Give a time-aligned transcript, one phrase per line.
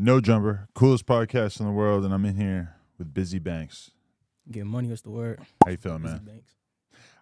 [0.00, 3.90] No Jumper, coolest podcast in the world, and I'm in here with Bizzy Banks.
[4.48, 5.40] Get money what's the word.
[5.64, 6.24] How you feeling, Bizzy man?
[6.24, 6.54] Banks.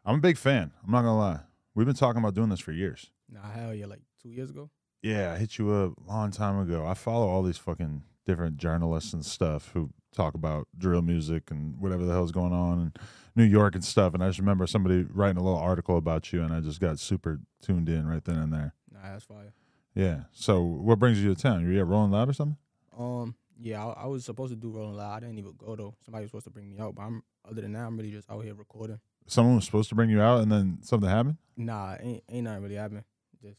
[0.05, 0.73] I'm a big fan.
[0.85, 1.41] I'm not gonna lie.
[1.75, 3.09] We've been talking about doing this for years.
[3.33, 4.69] Nah, hell yeah, like two years ago.
[5.03, 6.87] Yeah, I hit you up a long time ago.
[6.87, 11.81] I follow all these fucking different journalists and stuff who talk about drill music and
[11.81, 12.93] whatever the hell's going on in
[13.35, 14.13] New York and stuff.
[14.13, 16.99] And I just remember somebody writing a little article about you, and I just got
[16.99, 18.75] super tuned in right then and there.
[18.93, 19.55] Nah, that's fire.
[19.95, 20.25] Yeah.
[20.33, 21.67] So, what brings you to town?
[21.67, 22.59] You at Rolling Loud or something?
[22.97, 25.17] Um, yeah, I, I was supposed to do Rolling Loud.
[25.17, 25.95] I didn't even go though.
[26.05, 28.31] Somebody was supposed to bring me out, but I'm other than that, I'm really just
[28.31, 29.01] out here recording.
[29.27, 31.37] Someone was supposed to bring you out, and then something happened.
[31.57, 33.05] Nah, ain't ain't nothing really happened.
[33.43, 33.59] Just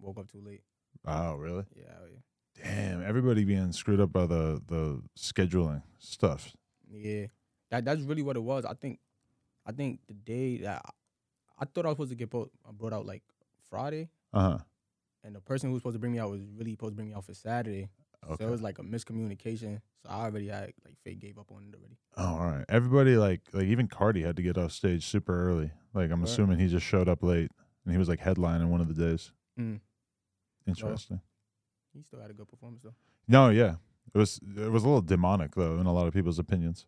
[0.00, 0.62] woke up too late.
[1.04, 1.64] Oh, really?
[1.74, 2.62] Yeah, hell yeah.
[2.64, 6.54] Damn, everybody being screwed up by the the scheduling stuff.
[6.90, 7.26] Yeah,
[7.70, 8.64] that that's really what it was.
[8.64, 9.00] I think,
[9.66, 12.92] I think the day that I, I thought I was supposed to get po- brought
[12.92, 13.22] out like
[13.70, 14.58] Friday, Uh huh.
[15.24, 17.08] and the person who was supposed to bring me out was really supposed to bring
[17.08, 17.88] me out for Saturday.
[18.30, 18.44] Okay.
[18.44, 19.80] So it was like a miscommunication.
[20.02, 21.96] So I already had like fake gave up on it already.
[22.16, 22.64] oh, all right.
[22.68, 25.70] Everybody like like even Carti had to get off stage super early.
[25.94, 26.28] Like I'm Right.
[26.28, 27.50] assuming he just showed up late,
[27.84, 29.32] and he was like headlining one of the days.
[29.58, 29.80] Mm.
[30.66, 31.20] Interesting.
[31.94, 32.94] He still had a good performance though.
[33.28, 33.74] No, yeah,
[34.14, 36.86] it was it was a little demonic though in a lot of people's opinions.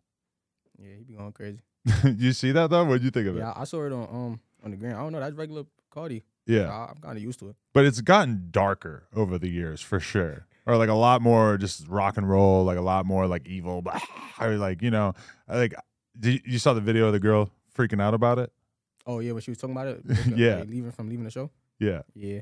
[0.79, 1.59] Yeah, he'd be going crazy.
[2.17, 2.83] you see that though?
[2.85, 3.39] What do you think of it?
[3.39, 4.95] Yeah, I saw it on um on the gram.
[4.97, 5.19] I don't know.
[5.19, 6.23] That's regular Carti.
[6.47, 7.55] Yeah, I, I'm kind of used to it.
[7.73, 10.47] but it's gotten darker over the years for sure.
[10.67, 13.81] Or like a lot more just rock and roll, like a lot more like evil,
[13.81, 13.99] blah,
[14.41, 15.13] or like you know,
[15.47, 15.73] like.
[16.17, 18.49] Did you, you saw the video of the girl freaking out about it?
[19.05, 20.01] Oh yeah, when she was talking about it,
[20.35, 20.59] Yeah.
[20.59, 21.51] like, leaving from leaving the show.
[21.77, 22.39] Yeah, Yeah,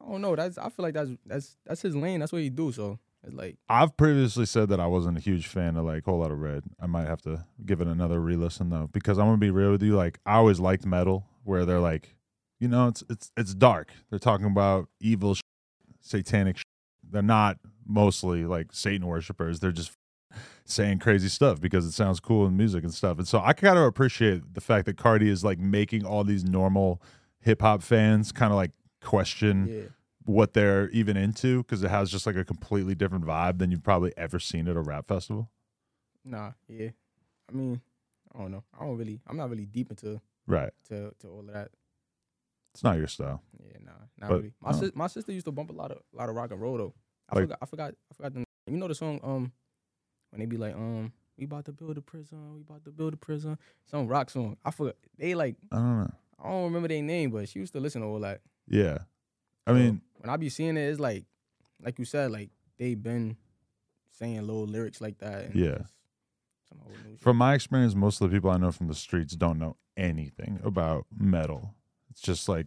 [0.00, 0.36] I don't know.
[0.36, 2.20] That's I feel like that's that's that's his lane.
[2.20, 2.70] That's what he do.
[2.70, 6.20] So it's like I've previously said that I wasn't a huge fan of like Whole
[6.20, 6.62] Lotta Red.
[6.80, 9.82] I might have to give it another re-listen though, because I'm gonna be real with
[9.82, 9.96] you.
[9.96, 12.14] Like I always liked metal, where they're like,
[12.60, 13.90] you know, it's it's it's dark.
[14.10, 15.40] They're talking about evil, sh-
[16.02, 16.58] satanic.
[17.10, 19.60] They're not mostly like Satan worshippers.
[19.60, 19.92] They're just
[20.64, 23.18] saying crazy stuff because it sounds cool in music and stuff.
[23.18, 26.44] And so I kind of appreciate the fact that Carti is like making all these
[26.44, 27.00] normal
[27.40, 28.72] hip hop fans kind of like
[29.02, 29.82] question yeah,
[30.24, 33.84] what they're even into because it has just like a completely different vibe than you've
[33.84, 35.48] probably ever seen at a rap festival.
[36.24, 36.88] nah, yeah.
[37.48, 37.80] I mean,
[38.34, 38.64] I don't know.
[38.78, 39.20] I don't really.
[39.28, 40.72] I'm not really deep into Right.
[40.88, 41.70] to to all of that.
[42.76, 43.42] It's not your style.
[43.58, 44.52] Yeah, nah, not But, really.
[44.60, 46.60] My uh, sis, my sister used to bump a lot of lot of rock and
[46.60, 46.94] roll though.
[47.30, 47.58] I Like- forgot.
[47.62, 47.94] I forgot.
[48.10, 48.44] I forgot the.
[48.70, 49.50] You know the song um
[50.30, 52.54] when they be like um we about to build a prison.
[52.54, 53.56] We about to build a prison.
[53.86, 54.56] Some rock song.
[54.64, 54.96] I forgot.
[55.18, 56.10] They like I don't know.
[56.42, 58.42] I don't remember their name, but she used to listen to all that.
[58.68, 58.98] Yeah.
[59.66, 61.24] I So, mean, when I be seeing it, it's like
[61.82, 63.36] like you said, like they been
[64.10, 65.54] saying little lyrics like that.
[65.56, 65.78] Yeah.
[66.68, 69.58] some old from my experience, most of the people I know from the streets don't
[69.58, 71.74] know anything about metal.
[72.16, 72.66] It's just like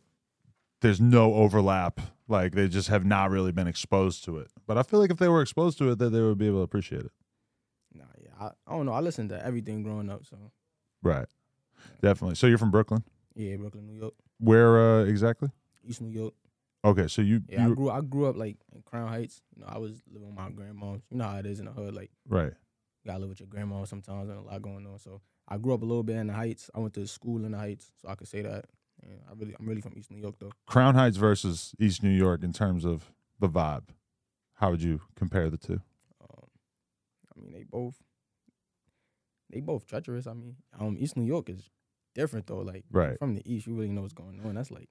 [0.82, 2.00] there's no overlap.
[2.28, 4.52] Like they just have not really been exposed to it.
[4.68, 6.60] But I feel like if they were exposed to it, that they would be able
[6.60, 7.12] to appreciate it.
[7.92, 8.30] Nah, yeah.
[8.40, 8.94] I, I don't know.
[8.94, 10.24] I listened to everything growing up.
[10.28, 10.38] So
[11.02, 11.26] Right.
[12.00, 12.36] Definitely.
[12.36, 13.04] So you're from Brooklyn.
[13.34, 15.50] yeah, Brooklyn, New York, Where uh, exactly?
[15.84, 16.36] East New York.
[16.86, 19.42] Okay, so you, Yeah, you I grew I grew up like in Crown Heights.
[19.56, 20.94] You know, I was living with my grandma.
[21.10, 21.96] You know how it is in the hood.
[21.96, 22.54] Like right.
[23.04, 25.00] you gotta live with your grandma sometimes and a lot going on.
[25.00, 26.70] So I grew up a little bit in the Heights.
[26.76, 28.66] I went to school in the Heights, so I could say that.
[29.08, 30.52] Yeah, I really I'm really from East New York though.
[30.68, 33.90] Crown Heights versus East New York in terms of the vibe.
[34.56, 35.82] How would you compare the two?
[36.22, 36.48] Um,
[37.36, 37.96] I mean they both
[39.50, 40.28] they both treacherous.
[40.28, 41.70] I mean, um East New York is
[42.14, 42.60] different though.
[42.60, 43.18] Like Right.
[43.20, 44.56] from the east, you really know what's going on.
[44.56, 44.90] That's like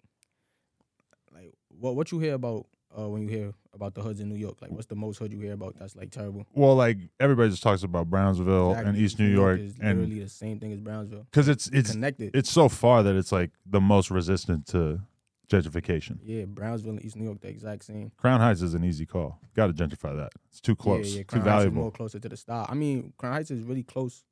[1.33, 4.37] like what what you hear about uh when you hear about the hoods in New
[4.37, 4.61] York?
[4.61, 6.47] Like what's the most hood you hear about that's like terrible?
[6.55, 10.29] Well, like everybody just talks about Brownsville and East New York, is and literally the
[10.29, 11.27] same thing as Brownsville.
[11.31, 12.35] because it's it's connected.
[12.35, 15.01] it's so far that it's like the most resistant to
[15.49, 16.19] gentrification.
[16.23, 18.13] yeah, Brownsville and East New York, the exact same.
[18.17, 19.41] Crown Heights is an easy call.
[19.55, 20.33] Got to gentrify that.
[20.51, 21.09] It's too close.
[21.09, 21.23] Yeah, yeah.
[21.23, 21.83] too Crown Heights is valuable.
[21.83, 22.67] more closer to the style.
[22.69, 24.25] I mean, Crown Heights is really close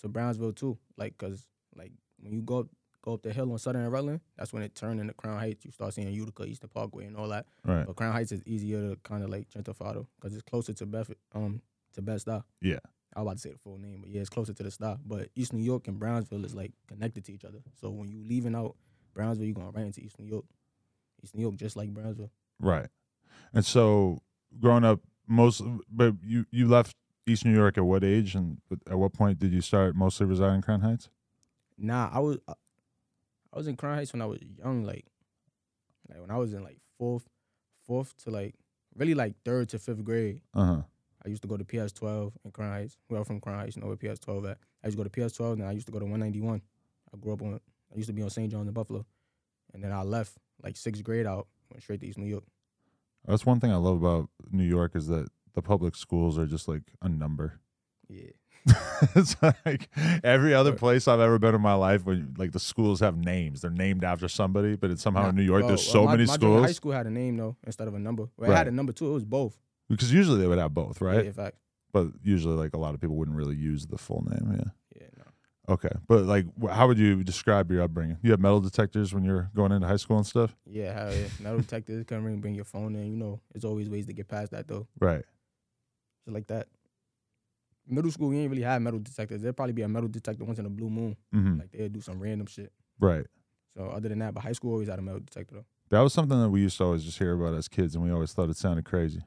[0.00, 0.78] to Brownsville too.
[0.96, 2.66] Like, cause like when you go up,
[3.08, 5.64] go up the hill on Southern and Rutland, that's when it turned into Crown Heights.
[5.64, 7.46] You start seeing Utica, Eastern Parkway, and all that.
[7.64, 7.86] Right.
[7.86, 10.86] But Crown Heights is easier to kind of like gentrify though, cause it's closer to
[10.86, 11.62] Bedford, um,
[11.94, 12.42] to Bed Stuy.
[12.60, 12.78] Yeah.
[13.16, 15.00] I was about to say the full name, but yeah, it's closer to the stop.
[15.04, 17.58] But East New York and Brownsville is like connected to each other.
[17.80, 18.76] So when you leaving out
[19.14, 20.44] Brownsville, you're going right into East New York.
[21.22, 22.30] East New York just like Brownsville.
[22.60, 22.88] Right.
[23.54, 24.20] And so
[24.60, 26.94] growing up, most but you you left
[27.26, 30.56] East New York at what age and at what point did you start mostly residing
[30.56, 31.08] in Crown Heights?
[31.78, 32.38] Nah, I was
[33.52, 35.06] I was in Crown Heights when I was young, like
[36.08, 37.28] like when I was in like fourth,
[37.86, 38.54] fourth to like
[38.94, 40.40] really like third to fifth grade.
[40.54, 40.82] Uh huh.
[41.24, 42.96] I used to go to PS twelve in Crown Heights.
[43.08, 44.58] Well, from Crown Heights, you know where PS twelve at.
[44.82, 46.40] I used to go to PS twelve, and I used to go to one ninety
[46.40, 46.62] one.
[47.12, 47.60] I grew up on.
[47.92, 48.50] I used to be on St.
[48.50, 49.04] John's in Buffalo,
[49.72, 52.44] and then I left like sixth grade out, went straight to East New York.
[53.26, 56.68] That's one thing I love about New York is that the public schools are just
[56.68, 57.60] like a number.
[58.08, 58.30] Yeah.
[59.14, 59.88] it's like
[60.24, 63.60] every other place I've ever been in my life when like the schools have names.
[63.62, 66.12] They're named after somebody, but it's somehow in New York well, there's well, so my,
[66.16, 68.28] many my junior High school had a name though instead of a number.
[68.36, 68.58] Well, it Right.
[68.58, 69.08] had a number too.
[69.10, 69.56] It was both.
[69.88, 71.22] Because usually they would have both, right?
[71.22, 71.56] Yeah, in fact.
[71.92, 74.70] But usually like a lot of people wouldn't really use the full name, yeah.
[75.00, 75.74] Yeah, no.
[75.74, 75.88] Okay.
[76.06, 78.18] But like wh- how would you describe your upbringing?
[78.22, 80.54] You have metal detectors when you're going into high school and stuff?
[80.66, 81.28] Yeah, hell yeah.
[81.40, 83.10] Metal detectors come bring your phone in.
[83.10, 84.86] You know, there's always ways to get past that though.
[85.00, 85.24] Right.
[86.26, 86.66] Just like that.
[87.88, 89.42] Middle school, you ain't really have metal detectors.
[89.42, 91.16] There'd probably be a metal detector once in a blue moon.
[91.32, 92.72] hmm Like they'd do some random shit.
[93.00, 93.26] Right.
[93.76, 95.64] So other than that, but high school always had a metal detector though.
[95.90, 98.10] That was something that we used to always just hear about as kids and we
[98.10, 99.22] always thought it sounded crazy.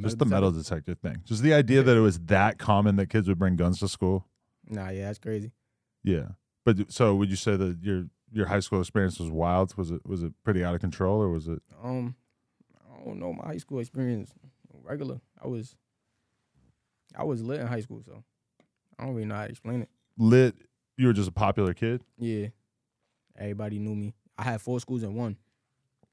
[0.00, 1.22] Just the metal detector thing.
[1.24, 1.82] Just the idea Yeah.
[1.84, 4.26] that it was that common that kids would bring guns to school.
[4.66, 5.52] Nah, yeah, that's crazy.
[6.02, 6.28] Yeah.
[6.64, 9.76] But so would you say that your your high school experience was wild?
[9.76, 12.14] Was it was it pretty out of control or was it Um,
[12.90, 14.32] I don't know my high school experience.
[14.82, 15.20] Regular.
[15.42, 15.76] I was,
[17.16, 18.22] I was lit in high school, so
[18.98, 19.88] I don't really know how to explain it.
[20.18, 20.54] lit?
[20.98, 22.02] You were just a popular kid?
[22.18, 22.48] Yeah,
[23.36, 24.14] everybody knew me.
[24.36, 25.36] I had four schools in one.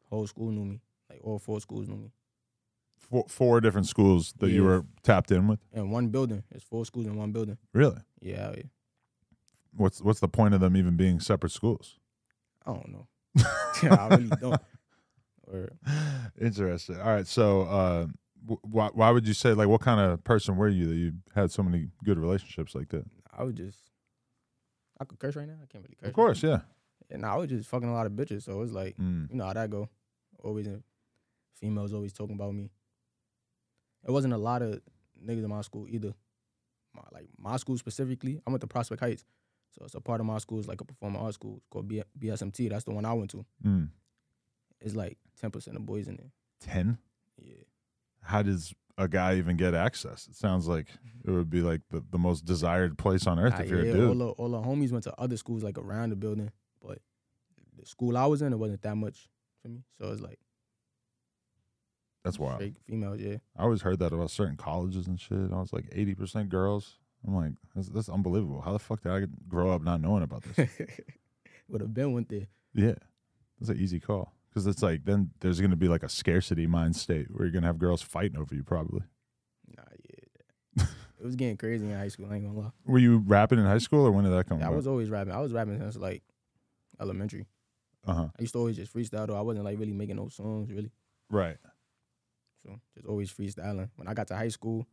[0.10, 0.82] Whole school knew me.
[1.10, 2.12] Like all four schools knew me.
[2.98, 5.60] Four, four different schools that you were tapped in with?
[5.74, 6.44] In one building.
[6.52, 7.58] It's four schools in one building.
[7.74, 7.98] Really?
[8.22, 8.64] Yeah, yeah.
[9.76, 11.98] What's what's the point of them even being separate schools?
[12.66, 13.08] I don't know.
[13.98, 14.62] I really don't.
[15.52, 15.68] Or
[16.40, 17.00] Interesting.
[17.02, 17.26] All right.
[17.26, 18.06] So, uh,
[18.46, 21.52] why why would you say like what kind of person were you that you had
[21.52, 23.06] so many good relationships like that?
[23.38, 23.78] I would just.
[25.00, 25.56] I could curse right now.
[25.62, 26.10] I can't really curse.
[26.10, 26.60] Of course, yeah.
[27.10, 29.30] And I was just fucking a lot of bitches, so it's like Mm.
[29.32, 29.90] you know how that go.
[30.44, 30.84] Always in
[31.56, 32.70] females always talking about me.
[34.08, 34.80] It wasn't a lot of
[35.24, 36.14] niggas in my school either.
[36.96, 39.26] My, like my school specifically, I went to Prospect Heights,
[39.72, 41.88] so it's a part of my school is like a performing arts school it's called
[41.88, 42.70] B- BSMT.
[42.70, 43.46] That's the one I went to.
[43.66, 43.90] Mm.
[44.82, 46.32] It's like ten percent of boys in there.
[46.62, 46.98] Ten.
[47.38, 47.56] Yeah,
[48.22, 50.28] How does a guy even get access?
[50.28, 51.30] It sounds like mm-hmm.
[51.30, 53.96] it would be like the, the most desired place on earth if you're yeah, a
[53.96, 54.10] dude.
[54.10, 56.52] all the all the homies went to other schools like around the building,
[56.82, 57.00] but
[57.78, 59.30] the school I was in, it wasn't that much
[59.62, 59.84] for me.
[60.00, 60.40] So it's like
[62.24, 62.56] That's wild.
[62.56, 63.20] straight females.
[63.20, 65.52] Yeah, I always heard that about certain colleges and shit.
[65.52, 66.98] I was like eighty percent girls.
[67.28, 68.62] I'm like, that's, that's unbelievable.
[68.62, 70.70] How the fuck did I grow up not knowing about this?
[71.68, 72.48] would have been went there.
[72.74, 72.96] yeah,
[73.60, 76.68] that's an easy call because it's like then there's going to be like a scarcity
[76.68, 78.64] mind state where you're going to have girls fighting over you.
[78.64, 79.02] Probably.
[79.76, 80.86] Nah, yeah.
[81.20, 82.28] it was getting crazy in high school.
[82.32, 82.72] I ain't gonna lie.
[82.86, 84.60] Were you rapping in high school or when did that come?
[84.60, 85.34] Yeah, I was always rapping.
[85.34, 86.24] I was rapping since like
[87.00, 87.46] elementary.
[88.08, 88.28] Uh huh.
[88.38, 89.38] I used to always just freestyle though.
[89.38, 90.92] I wasn't like really making no songs really.
[91.30, 91.58] Right.
[92.66, 93.90] So just always freestyling.
[93.96, 94.88] When I got to high school,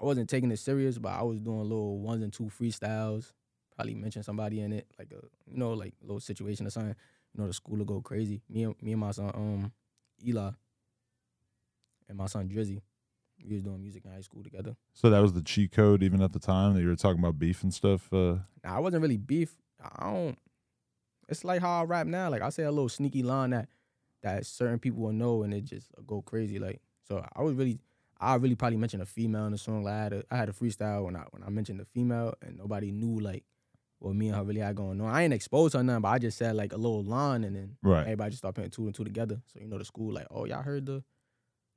[0.00, 3.32] I wasn't taking it serious, but I was doing little ones and two freestyles.
[3.74, 6.94] Probably mention somebody in it, like a you know, like little situation or something.
[7.34, 8.42] You know, the school will go crazy.
[8.48, 9.72] Me and me and my son, um,
[10.26, 10.50] Eli,
[12.08, 12.80] and my son Drizzy,
[13.44, 14.76] we was doing music in high school together.
[14.92, 17.38] So that was the cheat code even at the time that you were talking about
[17.38, 18.12] beef and stuff.
[18.12, 19.56] Uh, Now I wasn't really beef.
[19.82, 20.38] I don't.
[21.28, 22.30] It's like how I rap now.
[22.30, 23.68] Like I say a little sneaky line that
[24.22, 26.58] that certain people will know, and it just go crazy.
[26.58, 27.78] Like so, I was really,
[28.20, 29.82] I really probably mentioned a female in the song.
[29.84, 32.34] Like I had a, I had a freestyle when I when I mentioned the female,
[32.42, 33.44] and nobody knew like
[33.98, 35.08] what me and her really had going on.
[35.10, 37.76] I ain't exposed her nothing, but I just said like a little line, and then
[37.82, 38.02] right.
[38.02, 39.40] everybody just started putting two and two together.
[39.52, 41.02] So you know the school like, oh y'all heard the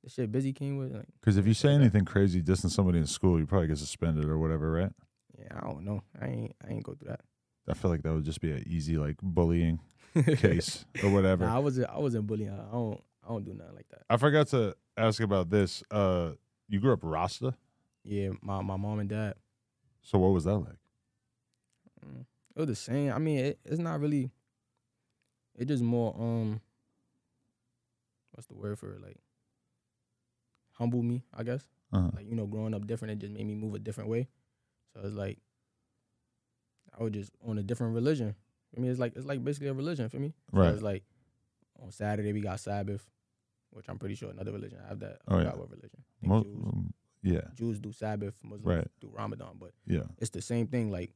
[0.03, 0.93] the shit Bizzy came with.
[0.93, 4.25] Like, Because if you say anything crazy dissing somebody in school, you probably get suspended
[4.25, 4.91] or whatever, right?
[5.39, 6.01] yeah, I don't know.
[6.19, 7.21] I ain't I ain't go through that.
[7.69, 9.79] I feel like that would just be an easy like bullying
[10.37, 11.45] case or whatever.
[11.45, 12.65] Nah, I wasn't I wasn't bullying her.
[12.69, 14.03] I don't I don't do nothing like that.
[14.09, 15.83] I forgot to ask about this.
[15.91, 16.31] Uh,
[16.69, 17.53] you grew up Rasta,
[18.03, 19.35] Yeah, my, my mom and dad.
[20.01, 20.77] so what was that like?
[22.07, 22.25] Mm.
[22.55, 23.11] It was the same.
[23.11, 24.31] I mean, it, it's not really.
[25.57, 26.61] It just more um.
[28.31, 29.01] What's the word for it?
[29.01, 29.17] Like.
[30.73, 31.67] Humble me, I guess.
[31.91, 32.11] Uh-huh.
[32.15, 34.27] Like you know, growing up different, it just made me move a different way.
[34.93, 35.39] So it's like.
[36.99, 38.35] I was just on a different religion.
[38.75, 40.33] I mean, it's like it's like basically a religion for me.
[40.51, 40.73] So Right.
[40.73, 41.03] It's like,
[41.81, 43.07] on Saturday we got Sabbath,
[43.71, 45.19] which I'm pretty sure another religion have that.
[45.27, 45.51] Oh, yeah.
[45.51, 46.03] what religion.
[46.23, 46.63] I Jews.
[46.65, 48.87] um, yeah, Jews do Sabbath, Muslims Right.
[48.99, 50.91] do Ramadan, but yeah, it's the same thing.
[50.91, 51.11] Like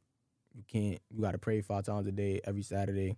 [0.54, 3.18] you can't, you got to pray five times a day every Saturday.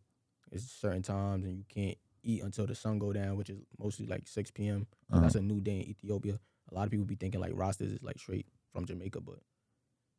[0.51, 4.05] It's certain times, and you can't eat until the sun go down, which is mostly
[4.05, 4.87] like six p.m.
[5.11, 6.39] uh That's a new day in Ethiopia.
[6.71, 9.39] A lot of people be thinking like Rastas is like straight from Jamaica, but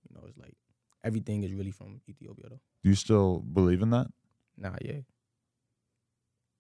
[0.09, 0.55] you know it's like
[1.05, 2.61] everything is really from Ethiopia though.
[2.83, 4.09] Do you still believe in that?
[4.59, 5.01] Nah, yeah.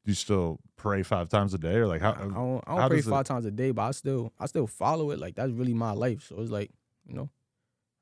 [0.04, 2.12] Do you still pray five times a day, or like how?
[2.12, 4.46] I don't, I don't pray does it- five times a day, but I still, I
[4.46, 5.18] still follow it.
[5.18, 6.26] Like that's really my life.
[6.28, 6.70] So it's like,
[7.06, 7.30] you know,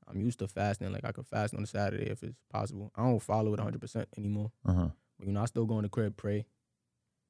[0.08, 0.92] I'm used to fasting.
[0.92, 2.90] Like I could fast on a Saturday if it's possible.
[2.96, 4.50] I don't follow it 100 percent anymore.
[4.66, 4.88] Uh huh.
[5.18, 6.46] But, you know, I still go in the crib, pray,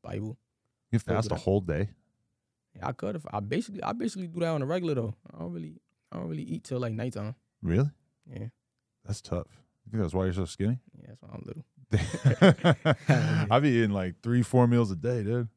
[0.02, 0.38] Bible.
[0.90, 1.90] You fast a whole day.
[2.76, 5.14] Yeah, I could if I basically I basically do that on a regular though.
[5.34, 7.34] I don't really I don't really eat till like nighttime.
[7.62, 7.90] Really?
[8.26, 8.46] Yeah,
[9.04, 9.46] That's tough.
[9.84, 10.78] You think that's why you're so skinny?
[11.00, 11.64] yeah, that's why I'm little.
[13.50, 15.48] I be eating like three, four meals a day, dude.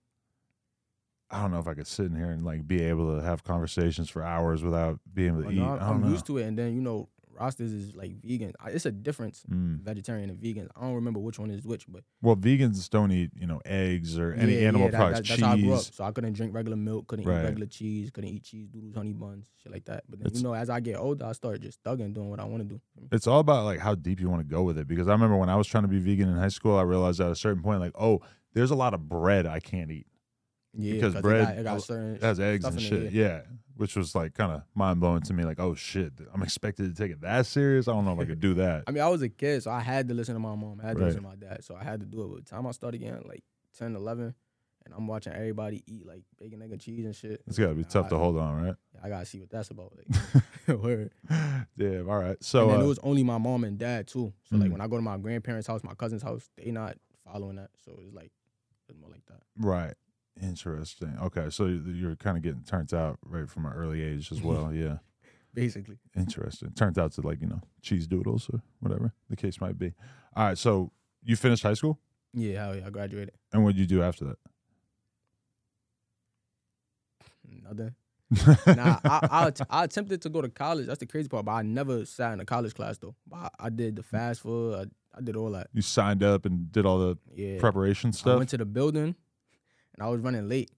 [1.35, 3.43] I don't know if I could sit in here and like be able to have
[3.43, 5.55] conversations for hours without being able to eat.
[5.57, 6.09] no, I I'm, don't I'm know.
[6.09, 8.53] used to it, and then you know, Rastas is like vegan.
[8.67, 9.81] It's a difference, Mm.
[9.81, 10.69] vegetarian and vegan.
[10.73, 14.17] I don't remember which one is which, but Well, vegans don't eat, you know, eggs
[14.17, 15.79] or any yeah, animal yeah, that- products, that- that's how I grew up.
[15.81, 15.91] cheese.
[15.95, 17.41] So I couldn't drink regular milk, couldn't Right.
[17.41, 20.05] eat regular cheese, couldn't eat cheese doodles, honey buns, shit like that.
[20.09, 22.45] But then you know, as I get older, I start just thugging, doing what I
[22.45, 22.79] want to do.
[23.11, 24.87] It's all about like how deep you want to go with it.
[24.87, 27.19] Because I remember when I was trying to be vegan in high school, I realized
[27.19, 28.21] at a certain point, like, oh,
[28.53, 30.07] there's a lot of bread I can't eat.
[30.77, 33.03] Yeah, Because 'cause bread- it got, it got certain It has eggs and shit.
[33.03, 33.41] it, Yeah.
[33.77, 35.43] Which was like kind of mind blowing to me.
[35.43, 37.87] Like, oh shit, I'm expected to take it that serious.
[37.89, 38.83] I don't know if I could do that.
[38.87, 40.79] I mean, I was a kid, so I had to listen to my mom.
[40.81, 41.07] I had to Right.
[41.07, 41.63] listen to my dad.
[41.65, 42.27] So I had to do it.
[42.29, 43.43] By the time I started getting like
[43.77, 44.33] 10, 11,
[44.85, 47.41] and I'm watching everybody eat like bacon, egg, and cheese and shit.
[47.47, 48.75] It's got to be tough I, to hold on, right?
[49.03, 49.91] I gotta see what that's about.
[49.97, 50.43] Like,
[50.81, 51.11] word.
[51.75, 51.97] yeah.
[51.99, 52.41] All right.
[52.41, 54.31] So, uh, it was only my mom and dad too.
[54.45, 54.73] So like Mm.
[54.73, 57.71] when I go to my grandparents' house, my cousin's house, they not following that.
[57.83, 58.31] So it's like
[58.87, 59.41] it's more like that.
[59.57, 59.95] right.
[60.41, 61.17] Interesting.
[61.21, 61.49] Okay.
[61.49, 64.73] So you- you're kind of getting turned out right from an early age as well.
[64.73, 64.97] Yeah.
[65.53, 65.97] Basically.
[66.17, 66.71] Interesting.
[66.71, 69.93] Turns out to like, you know, cheese doodles or whatever the case might be.
[70.35, 70.57] All right.
[70.57, 70.91] So
[71.23, 71.97] you finished high school?
[72.33, 73.31] Yeah, yeah, I graduated.
[73.53, 74.37] And what did you do after that?
[77.63, 77.95] Nothing.
[78.75, 80.87] nah, I, I I attempted to go to college.
[80.87, 81.45] That's the crazy part.
[81.45, 83.15] But I never sat in a college class though.
[83.27, 84.75] But I, I did the fast food.
[84.75, 85.67] I, I did all that.
[85.73, 87.59] You signed up and did all the Yeah.
[87.59, 88.37] preparation I stuff?
[88.37, 89.15] went to the building,
[89.95, 90.71] and I was running late.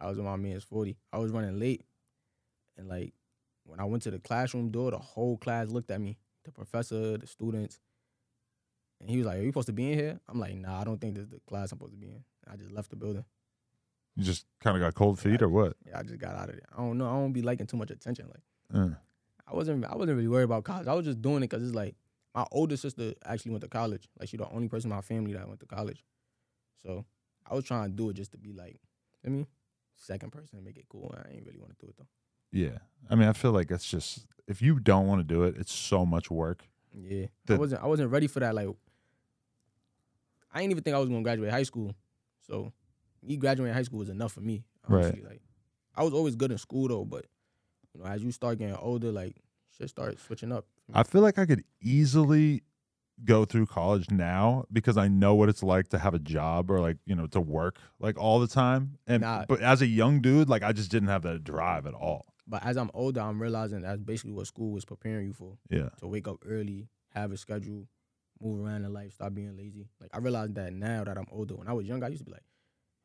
[0.00, 0.96] I was in my man's forty.
[1.12, 1.84] I was running late,
[2.76, 3.12] and like
[3.64, 6.18] when I went to the classroom door, the whole class looked at me.
[6.44, 7.78] The professor, the students,
[9.00, 10.84] and he was like, "Are you supposed to be in here?" I'm like, "Nah, I
[10.84, 12.96] don't think this is the class I'm supposed to be in." I just left the
[12.96, 13.24] building.
[14.16, 15.76] you just kind of got cold feet or what?
[15.86, 16.66] Yeah, I just got out of there.
[16.76, 17.06] I don't know.
[17.08, 18.28] I don't be liking too much attention.
[18.28, 18.42] Like
[18.74, 18.94] Uh,
[19.46, 19.84] I wasn't.
[19.84, 20.88] I wasn't really worried about college.
[20.88, 21.94] I was just doing it because it's like
[22.34, 24.08] my older sister actually went to college.
[24.18, 26.04] Like she's the only person in my family that went to college.
[26.82, 27.04] So
[27.52, 28.80] I was trying to do it just to be like,
[29.24, 29.46] I mean,
[29.96, 31.14] second person to make it cool.
[31.14, 32.06] I ain't really want to do it though.
[32.50, 32.78] yeah.
[33.10, 35.72] I mean, I feel like it's just, if you don't want to do it, it's
[35.72, 36.64] so much work.
[36.94, 37.82] Yeah, I wasn't.
[37.82, 38.54] I wasn't ready for that.
[38.54, 38.68] Like,
[40.52, 41.94] I didn't even think I was gonna graduate high school.
[42.46, 42.72] So
[43.22, 44.64] me graduating high school was enough for me.
[44.88, 45.24] Right.
[45.24, 45.40] Like,
[45.94, 47.26] I was always good in school though, but
[47.94, 49.36] you know, as you start getting older, like
[49.76, 50.66] shit starts switching up.
[50.92, 52.62] I feel like I could easily
[53.24, 56.80] go through college now because I know what it's like to have a job or
[56.80, 58.98] like, you know, to work like all the time.
[59.06, 59.44] And Nah.
[59.48, 62.26] but as a young dude, like I just didn't have that drive at all.
[62.46, 65.56] But as I'm older, I'm realizing that's basically what school was preparing you for.
[65.70, 65.90] Yeah.
[66.00, 67.86] To wake up early, have a schedule,
[68.42, 69.86] move around in life, stop being lazy.
[70.00, 71.54] Like I realized that now that I'm older.
[71.54, 72.42] When I was young, I used to be like,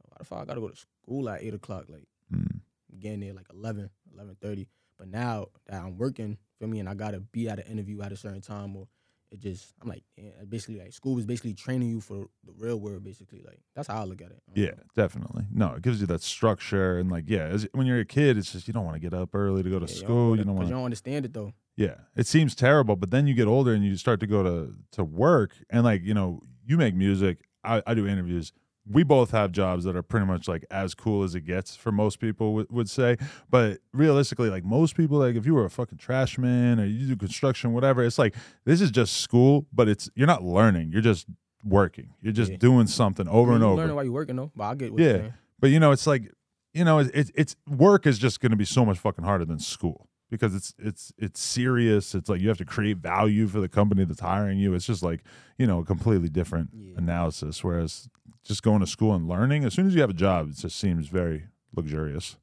[0.04, 1.86] oh, why the fuck I gotta go to school at eight o'clock?
[1.90, 2.60] Like Mm.
[3.00, 4.68] getting there like 11, 11.30.
[4.98, 8.12] But now that I'm working, for me, and I gotta be at an interview at
[8.12, 8.88] a certain time or
[9.32, 12.78] it just I'm like yeah, basically like school was basically training you for the real
[12.78, 13.42] world basically.
[13.46, 14.42] Like that's how I look at it.
[14.56, 14.84] Yeah, know.
[14.96, 15.46] definitely.
[15.52, 18.52] No, it gives you that structure and like, yeah, as, when you're a kid, it's
[18.52, 20.38] just you don't want to get up early to go to Yeah, school.
[20.38, 21.54] You don't want you to don't understand it though.
[21.76, 24.74] Yeah, it seems terrible, but then you get older and you start to go to
[24.94, 27.40] to work and like you know you make music.
[27.64, 28.54] I, I do interviews.
[28.90, 31.92] We both have jobs that are pretty much like as cool as it gets for
[31.92, 33.18] most people would would say.
[33.50, 37.08] But realistically, like most people, like if you were a fucking trash man or you
[37.08, 40.92] do construction, whatever, it's like this is just school, but it's you're not learning.
[40.92, 41.26] You're just
[41.64, 42.14] working.
[42.22, 42.58] You're just Yeah.
[42.58, 43.78] doing something over and over.
[43.82, 45.30] Learning while you're working though, but I get what Yeah.
[45.60, 46.32] But you know, it's like
[46.74, 49.46] you know, it's it's, it's work is just going to be so much fucking harder
[49.46, 52.14] than school because it's it's it's serious.
[52.16, 54.74] It's like you have to create value for the company that's hiring you.
[54.76, 55.24] It's just like
[55.58, 56.94] you know, a completely different Yeah.
[56.98, 57.64] analysis.
[57.64, 58.08] Whereas
[58.48, 60.78] just going to school and learning, as soon as you have a job, it just
[60.80, 62.38] seems very luxurious.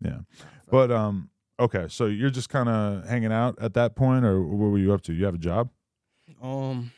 [0.00, 0.20] Yeah,
[0.70, 4.70] but um, okay, so you're just kind of hanging out at that point, or what
[4.70, 5.12] were you up to?
[5.12, 5.70] You have a job?
[6.42, 6.90] Um,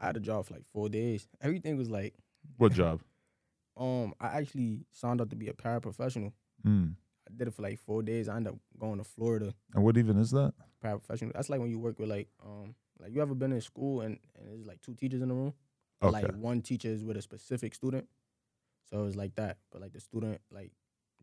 [0.00, 1.28] I had a job for like four days.
[1.40, 2.14] Everything was like,
[2.56, 3.00] What job?
[3.76, 6.32] um, I actually signed up to be a paraprofessional.
[6.66, 6.94] Mm.
[7.28, 8.28] I did it for like four days.
[8.28, 10.54] I ended up going to Florida And what even is that?
[10.84, 11.32] paraprofessional.
[11.34, 14.18] That's like when you work with like, um, like you ever been in school and,
[14.38, 15.52] and there's like two teachers in the room.
[16.02, 16.12] Okay.
[16.12, 18.08] Like one teacher is with a specific student,
[18.90, 19.58] so it's like that.
[19.72, 20.72] But like the student, like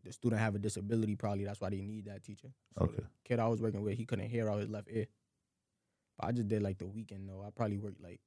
[0.04, 2.48] the student have a disability, probably that's why they need that teacher.
[2.78, 2.96] So Okay.
[2.96, 5.06] The kid I was working with, he couldn't hear out his left ear.
[6.18, 7.42] But I just did like the weekend though.
[7.46, 8.20] I probably worked like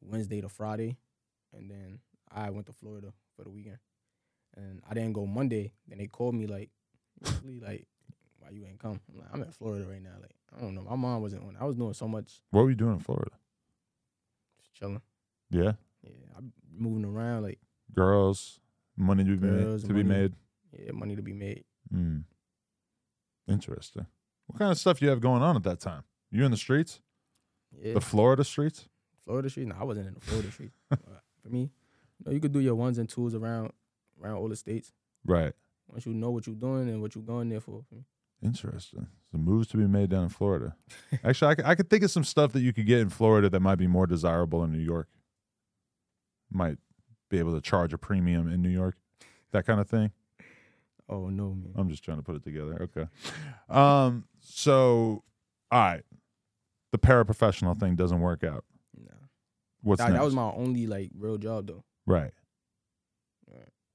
[0.00, 0.96] Wednesday to Friday,
[1.52, 3.78] and then I went to Florida for the weekend.
[4.56, 5.72] And I didn't go Monday.
[5.88, 6.70] Then they called me like,
[7.60, 7.86] like,
[8.38, 9.00] why you ain't come?
[9.12, 10.14] I'm like, I'm in Florida right now.
[10.20, 10.82] Like, I don't know.
[10.82, 11.56] My mom wasn't on.
[11.60, 13.32] I was doing so much, What were you doing in Florida?
[14.74, 15.00] Chilling.
[15.50, 17.42] Yeah, Yeah, I'm moving around.
[17.44, 17.58] Like,
[17.94, 18.60] girls,
[18.96, 19.64] Money to be made.
[19.64, 20.08] Girls, To be money.
[20.20, 20.32] made.
[20.78, 21.64] Yeah, money to be made.
[21.92, 22.24] Mm.
[23.48, 24.06] Interesting.
[24.46, 26.02] What kind of stuff you have going on at that time?
[26.30, 27.00] You in the streets?
[27.76, 28.88] Yeah, The Florida streets?
[29.24, 29.68] Florida streets?
[29.70, 30.76] No, I wasn't in the Florida streets.
[30.90, 31.70] For me, you
[32.24, 33.72] know, you could do your ones and twos around
[34.22, 34.92] around all the states.
[35.24, 35.52] Right.
[35.88, 37.82] Once you know what you're doing and what you're going there for.
[37.88, 37.96] for.
[38.42, 39.06] Interesting.
[39.34, 40.76] So moves to be made down in Florida.
[41.24, 43.50] Actually, I could, I could think of some stuff that you could get in Florida
[43.50, 45.08] that might be more desirable in New York.
[46.52, 46.78] Might
[47.30, 48.96] be able to charge a premium in New York,
[49.50, 50.12] that kind of thing.
[51.08, 51.72] Oh no, man.
[51.74, 52.80] I'm just trying to put it together.
[52.82, 53.08] Okay.
[53.68, 54.24] Um.
[54.40, 55.24] So,
[55.72, 56.02] all right.
[56.92, 58.64] The paraprofessional thing doesn't work out.
[58.96, 59.10] Nah.
[59.82, 60.20] What's That, next?
[60.20, 61.82] that was my only like real job though.
[62.06, 62.30] right.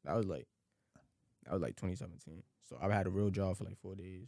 [0.06, 0.48] That was like
[1.46, 2.44] that was like 2017.
[2.68, 4.28] So I had a real job for like four days.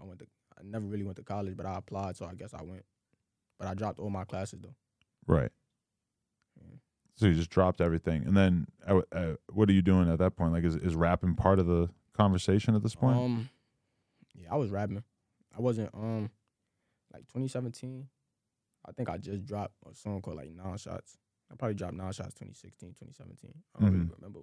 [0.00, 0.26] I went to
[0.62, 2.84] I never really went to college, but I applied, so I guess I went.
[3.58, 4.74] But I dropped all my classes though.
[5.26, 5.50] Right.
[6.60, 6.76] Yeah.
[7.16, 10.36] So you just dropped everything, and then uh, uh, what are you doing at that
[10.36, 10.52] point?
[10.52, 13.16] Like, is is rapping part of the conversation at this point?
[13.18, 13.48] Um,
[14.34, 15.02] yeah, I was rapping.
[15.56, 16.30] I wasn't um
[17.12, 18.08] like 2017.
[18.86, 21.18] I think I just dropped a song called like Nine Shots.
[21.50, 23.52] I probably dropped Nine Shots 2016, 2017.
[23.76, 24.14] I don't really Mhm.
[24.16, 24.40] remember.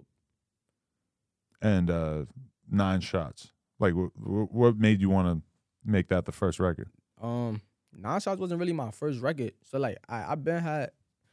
[1.62, 2.24] and uh,
[2.70, 3.52] nine shots.
[3.78, 5.42] Like, wh- wh- what made you want to
[5.84, 6.88] make that the first record?
[7.20, 7.60] Um,
[7.92, 9.52] Nine Shots wasn't really my first record.
[9.64, 10.90] So like I I been had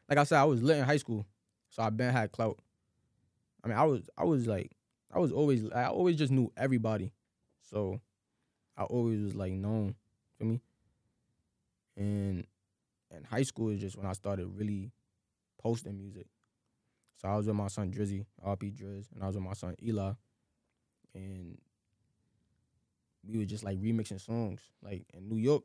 [0.09, 1.25] like I said I was lit in high school,
[1.69, 2.59] so I been had clout.
[3.63, 4.71] I mean I was I was like
[5.13, 7.13] I was always I always just knew everybody,
[7.61, 8.01] so
[8.75, 9.95] I always was like known
[10.37, 10.61] for me.
[11.95, 12.45] And
[13.11, 14.91] and high school is just when I started really
[15.61, 16.27] posting music.
[17.15, 19.75] So I was with my son Drizzy, RP Drizz, and I was with my son
[19.81, 20.11] Eli,
[21.15, 21.57] and
[23.27, 25.63] we were just like remixing songs like in New York.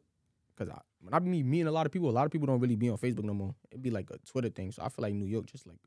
[0.56, 2.60] Cause I, when I be meeting a lot of people, a lot of people don't
[2.60, 3.54] really be on Facebook no more.
[3.70, 4.70] It'd be like a Twitter thing.
[4.70, 5.78] So I feel like New York just like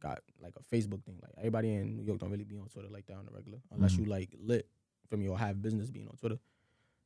[0.00, 1.18] got like a Facebook thing.
[1.22, 3.58] Like everybody in New York don't really be on Twitter like that on the regular,
[3.70, 3.98] unless Mhm.
[4.00, 4.66] you like lit
[5.08, 6.38] from your have business being on Twitter.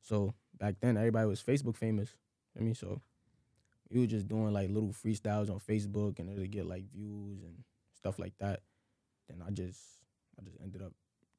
[0.01, 2.15] So back then everybody was Facebook famous.
[2.59, 3.01] I mean, so
[3.91, 7.63] we were just doing like little freestyles on Facebook and it'd get like views and
[7.93, 8.61] stuff like that.
[9.27, 9.79] Then I just
[10.39, 10.93] I just ended up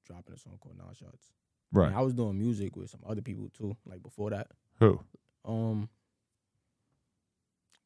[0.04, 1.32] dropping a song called Nine Shots.
[1.72, 1.88] Right.
[1.88, 4.48] And I was doing music with some other people too, like before that.
[4.80, 5.00] Who?
[5.44, 5.88] Um,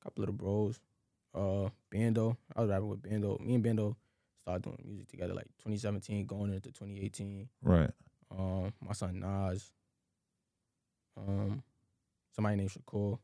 [0.01, 0.81] a couple of the bros.
[1.35, 2.37] Uh, Bando.
[2.55, 3.38] I was rapping with Bando.
[3.44, 3.97] Me and Bando
[4.40, 7.49] started doing music together like 2017, going into 2018.
[7.62, 7.90] Right.
[8.31, 9.73] Um, my son Nas.
[11.16, 11.62] Um,
[12.33, 13.18] somebody named Shakur.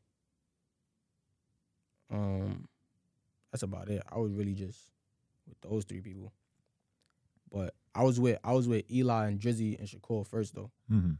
[2.10, 2.68] Um,
[3.52, 4.02] that's about it.
[4.10, 4.78] I was really just
[5.48, 6.32] with those three people.
[7.52, 11.12] But I was with I was with Eli and Drizzy and Shakur first though, hmm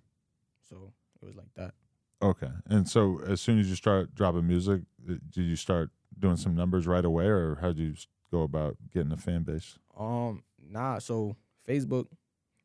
[0.69, 1.75] so it was like that.
[2.23, 2.51] Okay.
[2.67, 6.55] And so, as soon as you start dropping music, uh, did you start doing some
[6.55, 7.95] numbers right away, or how did you
[8.31, 9.79] go about getting a fan base?
[9.99, 10.99] Um, nah.
[10.99, 11.37] So
[11.69, 12.07] Facebook,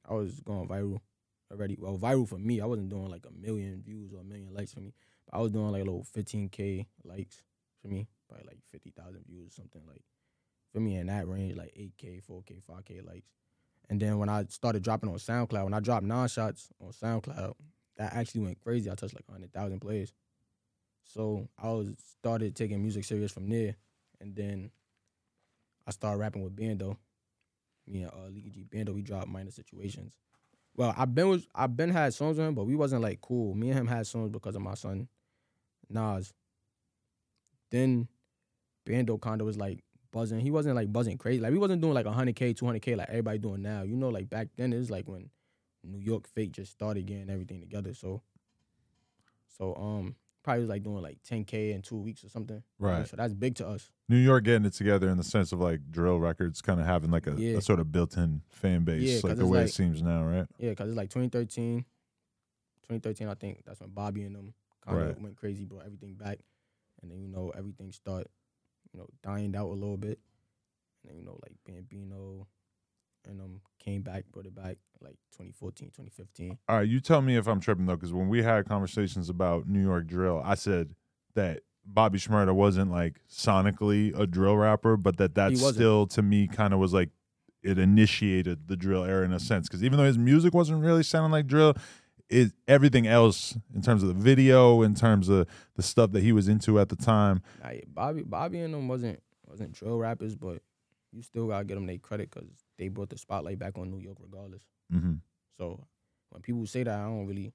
[0.08, 1.00] I was going viral
[1.52, 1.78] already.
[1.80, 2.62] Well, viral for me.
[2.62, 4.94] I wasn't doing like a million views or a million likes for me.
[5.26, 7.44] But I was doing like a little 15k likes
[7.82, 10.04] for me, probably like 50,000 views or something like
[10.74, 13.30] for me in that range, like 8k, 4k, 5k likes.
[13.90, 17.54] And then when I started dropping on SoundCloud, when I dropped nine shots on SoundCloud,
[17.98, 18.90] that actually went crazy.
[18.90, 20.14] I touched like 100,000 plays.
[21.04, 23.76] So I was started taking music serious from there,
[24.20, 24.72] and then
[25.86, 26.98] I started rapping with Bando.
[27.88, 30.18] Me and uh, Leeky G Bando, we dropped minor situations.
[30.76, 33.54] Well, I've been with, I've been had songs with him, but we wasn't like cool.
[33.54, 35.08] Me and him had songs because of my son,
[35.90, 36.34] Nas.
[37.70, 38.08] Then
[38.86, 39.84] Bando kind of was like
[40.16, 40.40] buzzing.
[40.40, 41.42] He wasn't like buzzing crazy.
[41.42, 43.84] Like we wasn't doing like 100k, 200k like everybody doing now.
[43.84, 45.30] You know, like back then it was like when
[45.84, 47.94] New York fake just started getting everything together.
[47.94, 48.22] So,
[49.58, 52.64] so um, probably was like doing like 10k in two weeks or something.
[52.80, 53.06] Right.
[53.08, 53.92] So that's big to us.
[54.08, 57.12] New York getting it together in the sense of like drill records, kind of having
[57.12, 57.58] like a, Yeah.
[57.58, 60.48] a sort of built-in fan base, Yeah, like the way like- it seems now, right?
[60.58, 61.84] Yeah, because it's like 2013.
[62.84, 64.54] 2013, I think that's when Bobby and them
[64.86, 65.22] kind of Right.
[65.22, 66.40] went crazy, brought everything back.
[67.02, 68.28] And then, you know, everything start,
[68.96, 70.20] you know, dying out a little bit.
[71.04, 72.48] And then, you know, like Bambino
[73.28, 76.58] and um came back, brought it back like 2014, 2015.
[76.70, 79.68] All right, you tell me if I'm tripping though, because when we had conversations about
[79.68, 80.96] New York drill, I said
[81.36, 86.48] that Bobby Shmurda wasn't like sonically a drill rapper, but that that still to me
[86.48, 87.10] kind of was like
[87.62, 89.68] it initiated the drill era in a sense.
[89.68, 91.76] Because even though his music wasn't really sounding like drill,
[92.30, 96.32] it everything else in terms of the video, in terms of the stuff that he
[96.32, 100.36] was into at the time, Nah, yeah, Bobby, Bobby and them wasn't wasn't drill rappers,
[100.36, 100.62] but
[101.12, 104.00] you still gotta get them their credit because they brought the spotlight back on New
[104.00, 104.64] York regardless.
[104.92, 105.16] hmm
[105.58, 105.84] So
[106.30, 107.54] when people say that, I don't really,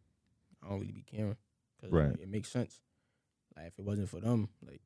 [0.64, 1.36] I don't really be caring
[1.80, 2.16] because Right.
[2.20, 2.80] it makes sense.
[3.56, 4.80] Like if it wasn't for them, like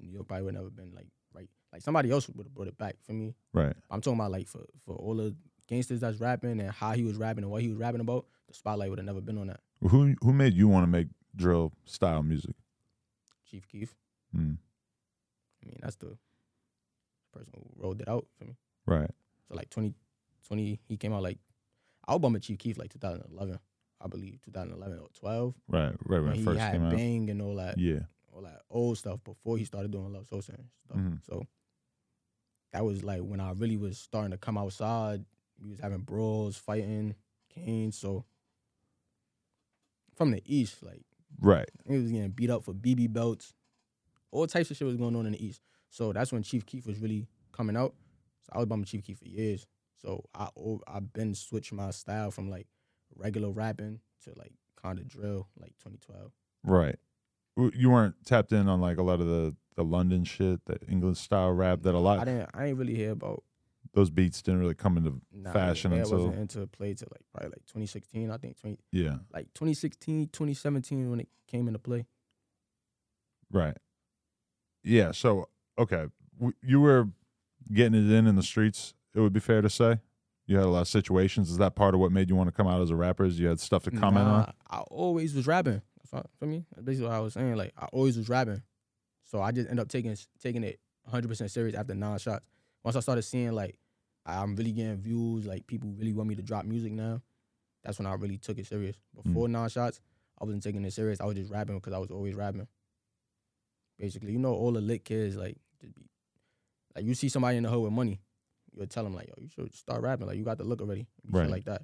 [0.00, 1.48] New York probably would never been like right.
[1.72, 3.34] Like somebody else would have brought it back for me.
[3.52, 3.74] right?
[3.90, 5.34] I'm talking about like for for all the
[5.68, 8.54] gangsters that's rapping and how he was rapping and what he was rapping about, the
[8.54, 9.60] spotlight would have never been on that.
[9.88, 12.54] Who who made you want to make drill style music?
[13.50, 13.94] Chief Keef.
[14.36, 14.58] Mm,
[15.62, 16.16] I mean, that's the
[17.32, 18.56] person who rolled it out for me.
[18.86, 19.10] right.
[19.48, 21.38] So like 2020, he came out like
[22.08, 23.58] album with Chief Keef like 2011,
[24.00, 25.54] I believe 2011 or 12.
[25.68, 25.94] Right.
[26.06, 26.32] Right.
[26.32, 26.92] It he first had came out.
[26.96, 28.00] Bang and all that, Yeah.
[28.32, 30.56] all that old stuff before he started doing Love and stuff.
[30.96, 31.24] Mhm.
[31.24, 31.46] So
[32.72, 35.24] that was like when I really was starting to come outside.
[35.62, 37.14] We was having brawls, fighting,
[37.48, 37.96] canes.
[37.96, 38.24] So
[40.16, 41.02] from the east, like
[41.40, 41.68] Right.
[41.86, 43.52] he was getting beat up for BB belts.
[44.30, 45.60] All types of shit was going on in the East.
[45.90, 47.94] So that's when Chief Keef was really coming out.
[48.42, 49.66] So I was bumping Chief Keef for years.
[50.02, 50.48] So I
[50.88, 52.66] I've been switched my style from like
[53.14, 56.32] regular rapping to like kind of drill, like 2012.
[56.64, 56.96] Right.
[57.56, 61.18] You weren't tapped in on like a lot of the the London shit, the English
[61.18, 63.44] style rap that a lot I didn't I ain't really hear about
[63.94, 67.22] those beats didn't really come into nah, Fashion yeah, until- wasn't into play till like
[67.32, 68.30] probably like 2016.
[68.30, 69.16] I think 20 yeah.
[69.32, 72.06] like 2016, 2017 when it came into play.
[73.50, 73.76] Right.
[74.82, 75.12] Yeah.
[75.12, 76.06] So okay,
[76.38, 77.08] w- you were
[77.72, 78.94] getting it in in the streets.
[79.14, 80.00] It would be fair to say
[80.46, 81.50] you had a lot of situations.
[81.50, 83.24] Is that part of what made you want to come out as a rapper?
[83.24, 84.52] Is you had stuff to comment Nah, on?
[84.68, 85.80] I always was rapping.
[85.98, 86.64] That's what, for me.
[86.72, 87.54] That's basically what I was saying.
[87.54, 88.62] Like I always was rapping.
[89.22, 92.44] So I just end up taking taking it 100 percent serious after nine shots.
[92.82, 93.78] Once I started seeing like
[94.26, 97.20] I'm really getting views, like people really want me to drop music now.
[97.82, 98.96] That's when I really took it serious.
[99.18, 99.24] Mm.
[99.24, 100.00] Before nine shots,
[100.40, 101.20] I wasn't taking it serious.
[101.20, 102.66] I was just rapping because I was always rapping.
[103.98, 106.06] Basically, you know, all the lit kids like just be
[106.96, 108.20] like you see somebody in the hood with money,
[108.72, 110.26] you'll tell them like, yo, you should start rapping.
[110.26, 111.48] Like you got the look already, Right.
[111.50, 111.82] like that.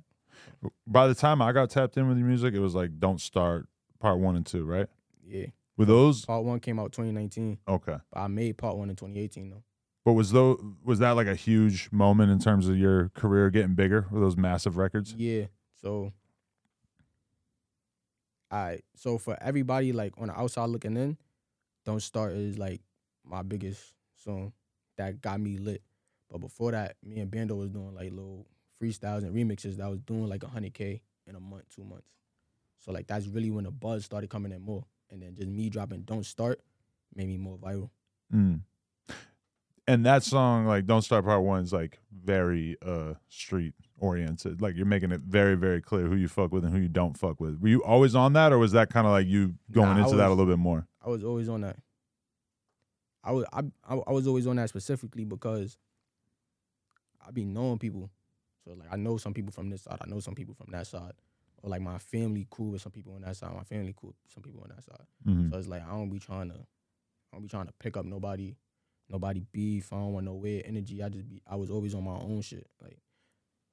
[0.87, 3.69] By the time I got tapped in with your music, it was like "Don't Start"
[3.99, 4.87] part one and two, right?
[5.25, 5.47] Yeah.
[5.77, 7.59] Were those Part one came out 2019.
[7.69, 7.97] okay?
[8.13, 9.63] But I made part one in 2018 though.
[10.11, 13.75] But was though was that like a huge moment in terms of your career getting
[13.75, 14.09] bigger?
[14.11, 15.15] Were those massive records?
[15.17, 15.45] Yeah.
[15.81, 16.13] So
[18.51, 21.17] I so for everybody like on the outside looking in,
[21.85, 22.81] Don't Start is like
[23.25, 24.53] my biggest song
[24.97, 25.81] that got me lit.
[26.29, 28.49] But before that, me and Bando was doing like little
[28.83, 32.09] freestyles and remixes that was doing like 100k in a month, two months.
[32.81, 34.85] So like that's really when the buzz started coming in more.
[35.09, 36.61] And then just me dropping Don't Start
[37.15, 37.91] made me more viral.
[38.35, 38.63] Mm.
[39.91, 44.63] And that song, like "Don't Start" part one, is like very uh street oriented.
[44.63, 47.19] Like you're making it very, very clear who you fuck with and who you don't
[47.19, 47.61] fuck with.
[47.61, 50.17] Were you always on that, or was that kind of like you going Nah, into
[50.17, 50.87] that a little bit more?
[51.05, 51.77] I was always on that.
[53.25, 55.77] I was I, I I was always on that specifically because
[57.27, 58.11] I be knowing people.
[58.65, 60.87] So like I know some people from this side, I know some people from that
[60.87, 61.13] side.
[61.63, 64.33] Or like my family cool with some people on that side, my family cool with
[64.33, 65.07] some people on that side.
[65.27, 65.51] Mhm.
[65.51, 68.07] So it's like I don't be trying to I don't be trying to pick up
[68.07, 68.55] nobody,
[69.11, 69.93] nobody beef.
[69.93, 71.03] I don't want no weird energy.
[71.03, 72.67] I just be I was always on my own shit.
[72.81, 72.99] Like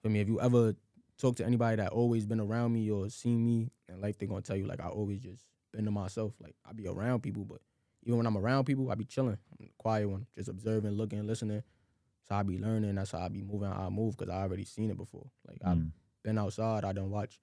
[0.02, 0.76] for me, if you ever
[1.18, 4.42] talk to anybody that always been around me or seen me in life, they're gonna
[4.42, 6.34] tell you like I always just been to myself.
[6.42, 7.62] Like I be around people, but
[8.04, 9.38] even when I'm around people, I be chilling.
[9.52, 11.64] I'm the quiet one, just observing, looking, listening.
[12.28, 12.96] So I be learning.
[12.96, 13.70] That's how I be moving.
[13.70, 15.28] How I move because I already seen it before.
[15.48, 15.92] Like I've Mm.
[16.24, 16.84] been outside.
[16.84, 17.40] I done watch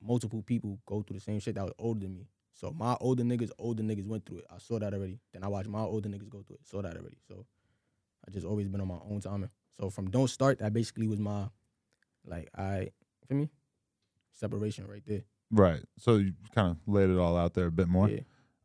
[0.00, 2.28] multiple people go through the same shit that was older than me.
[2.54, 4.46] So my older niggas, older niggas went through it.
[4.50, 5.18] I saw that already.
[5.32, 6.66] Then I watched my older niggas go through it.
[6.66, 7.18] Saw that already.
[7.28, 7.44] So
[8.26, 9.50] I just always been on my own timing.
[9.76, 11.48] So from don't start, that basically was my
[12.24, 12.90] like I
[13.26, 13.50] for me
[14.32, 15.22] separation right there.
[15.50, 15.80] Right.
[15.98, 18.08] So you kind of laid it all out there a bit more.
[18.08, 18.20] Yeah,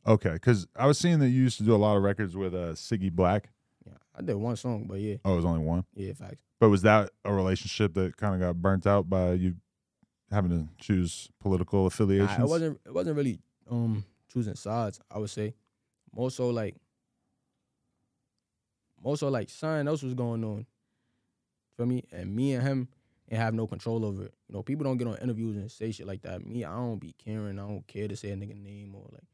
[0.06, 2.54] Okay, because I was seeing that you used to do a lot of records with
[2.54, 3.50] uh, Siggy Black.
[3.86, 3.94] yeah.
[4.18, 5.84] I did one song, but yeah, Oh, it was only one.
[5.94, 6.42] yeah, facts.
[6.58, 9.56] But was that a relationship that kind of got burnt out by you
[10.30, 12.38] having to choose political Nah, affiliations?
[12.38, 12.80] it wasn't.
[12.86, 13.38] It wasn't really
[13.70, 15.00] um choosing sides.
[15.10, 15.54] I would say
[16.12, 16.76] more so like
[19.02, 20.66] more so like something else was going on
[21.76, 22.88] for me, and me and him
[23.28, 24.34] and have no control over it.
[24.48, 26.44] You know, people don't get on interviews and say shit like that.
[26.44, 27.58] Me, I don't be caring.
[27.58, 29.24] I don't care to say a nigga name or like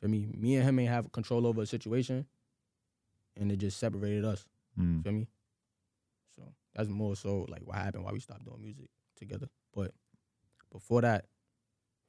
[0.00, 0.28] for me.
[0.36, 2.26] Me and him ain't have control over a situation,
[3.36, 4.44] and it just separated us.
[4.78, 5.02] Mm.
[5.02, 5.28] Feel me?
[6.36, 9.48] So that's more so like what happened why we stopped doing music together.
[9.74, 9.92] But
[10.70, 11.26] before that,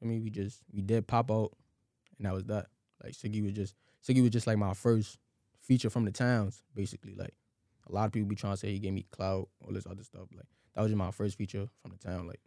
[0.02, 1.54] I mean, we just we did pop out,
[2.20, 2.68] and that was that.
[3.04, 3.74] Like Siggy was just
[4.08, 5.18] Siggy was just like my first
[5.62, 7.16] feature from the towns, basically.
[7.16, 7.34] Like
[7.90, 10.04] a lot of people be trying to say he gave me clout, all this other
[10.04, 10.28] stuff.
[10.36, 12.28] Like that was just my first feature from the town.
[12.28, 12.42] Like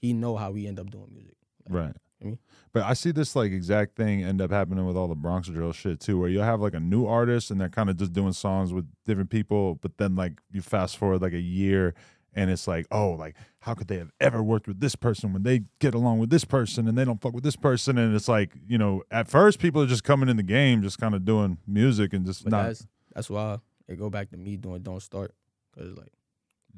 [0.00, 1.36] he know how we end up doing music.
[1.68, 1.96] Like, Right.
[2.20, 2.38] I mean-
[2.72, 5.72] But I see this like exact thing end up happening with all the Bronx drill
[5.72, 8.32] shit too, where you'll have like a new artist and they're kind of just doing
[8.32, 11.94] songs with different people, but then like you fast forward like a year
[12.34, 15.42] and it's like, oh, like how could they have ever worked with this person when
[15.42, 17.98] they get along with this person and they don't fuck with this person?
[17.98, 20.98] And it's like, you know, at first people are just coming in the game, just
[20.98, 24.36] kind of doing music and just But not that's that's why it go back to
[24.36, 25.34] me doing Don't Start,
[25.76, 26.12] cause like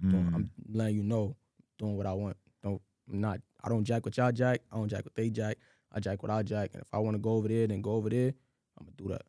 [0.02, 0.34] Doing, Mm.
[0.34, 1.36] I'm letting you know,
[1.78, 2.36] doing what I want.
[2.62, 3.40] Don't I'm not.
[3.62, 4.60] I don't jack with y'all jack.
[4.72, 5.56] I don't jack with they jack.
[5.92, 6.70] I jack what I jack.
[6.74, 8.34] And if I want to go over there, then go over there.
[8.78, 9.22] I'm gonna do that.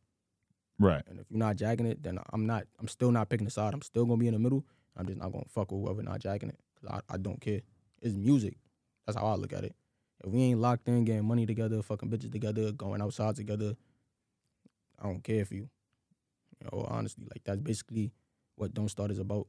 [0.79, 1.03] right.
[1.07, 2.65] And if you're not jacking it, then I'm not.
[2.79, 3.73] I'm still not picking a side.
[3.75, 4.65] I'm still gonna be in the middle.
[4.97, 7.62] I'm just not gonna fuck with whoever not jacking it because I, I don't care.
[8.01, 8.58] It's music.
[9.05, 9.75] That's how I look at it.
[10.23, 13.75] If we ain't locked in, getting money together, fucking bitches together, going outside together,
[14.99, 15.69] I don't care for you.
[16.60, 18.12] You know, honestly, like that's basically
[18.55, 19.47] what Don't Start is about.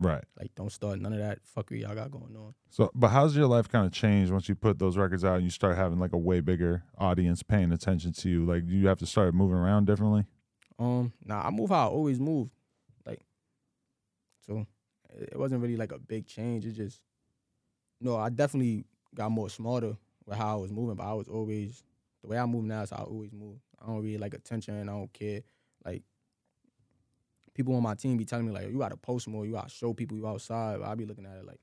[0.00, 0.22] Right.
[0.38, 2.54] Like, don't start none of that fuckery y'all got going on.
[2.70, 5.44] So, but how's your life kind of changed once you put those records out and
[5.44, 8.46] you start having like a way bigger audience paying attention to you?
[8.46, 10.24] Like, do you have to start moving around differently?
[10.78, 12.52] Um, nah, I move how I always moved.
[14.48, 14.66] So
[15.14, 16.64] it wasn't really like a big change.
[16.64, 17.02] It just,
[18.00, 21.84] no, I definitely got more smarter with how I was moving, but I was always
[22.22, 23.58] the way I move now is I always move.
[23.80, 24.88] I don't really like attention.
[24.88, 25.42] I don't care.
[25.84, 26.02] Like,
[27.54, 29.44] people on my team be telling me like, you gotta post more.
[29.44, 30.80] You gotta show people you outside.
[30.80, 31.60] But I be looking at it like,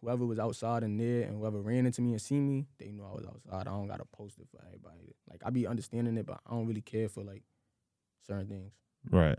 [0.00, 3.04] whoever was outside and there, and whoever ran into me and seen me, they knew
[3.04, 3.66] I was outside.
[3.66, 5.14] I don't gotta post it for everybody.
[5.28, 7.42] Like, I be understanding it, but I don't really care for like
[8.26, 8.72] certain things.
[9.10, 9.38] Right.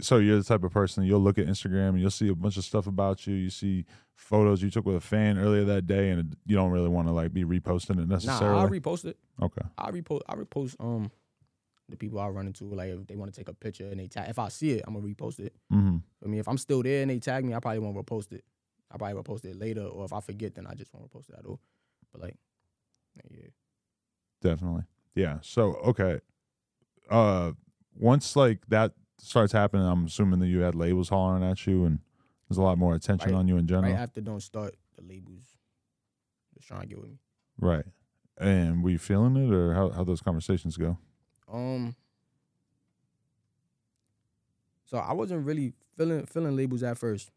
[0.00, 2.56] So you're the type of person you'll look at Instagram and you'll see a bunch
[2.56, 3.34] of stuff about you.
[3.34, 6.88] You see photos you took with a fan earlier that day, and you don't really
[6.88, 8.56] want to like be reposting it necessarily.
[8.56, 9.16] Nah, I repost it.
[9.42, 9.62] okay.
[9.78, 10.20] I repost.
[10.28, 11.10] I repost um
[11.88, 12.64] the people I run into.
[12.64, 14.84] Like if they want to take a picture and they tag, if I see it,
[14.86, 15.54] I'm gonna repost it.
[15.72, 15.96] Mm-hmm.
[16.24, 18.44] I mean, if I'm still there and they tag me, I probably won't repost it.
[18.90, 21.28] I probably will post it later, or if I forget, then I just won't repost
[21.28, 21.60] it at all.
[22.12, 22.36] But like,
[23.16, 23.46] yeah,
[24.40, 24.84] Definitely.
[25.14, 25.38] Yeah.
[25.42, 26.20] So okay.
[27.10, 27.52] Uh,
[27.94, 31.98] once like that starts happening, I'm assuming that you had labels hollering at you, and
[32.48, 33.38] there's a lot more attention Right.
[33.38, 33.92] on you in general.
[33.92, 35.56] right after don't start the labels,
[36.54, 37.18] just trying to get with me.
[37.58, 37.84] Right.
[38.38, 40.98] And were you feeling it, or how how those conversations go?
[41.52, 41.94] Um.
[44.84, 47.30] So I wasn't really feeling feeling labels at first,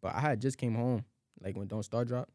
[0.00, 1.04] but I had just came home.
[1.42, 2.30] Like when Don't Start dropped,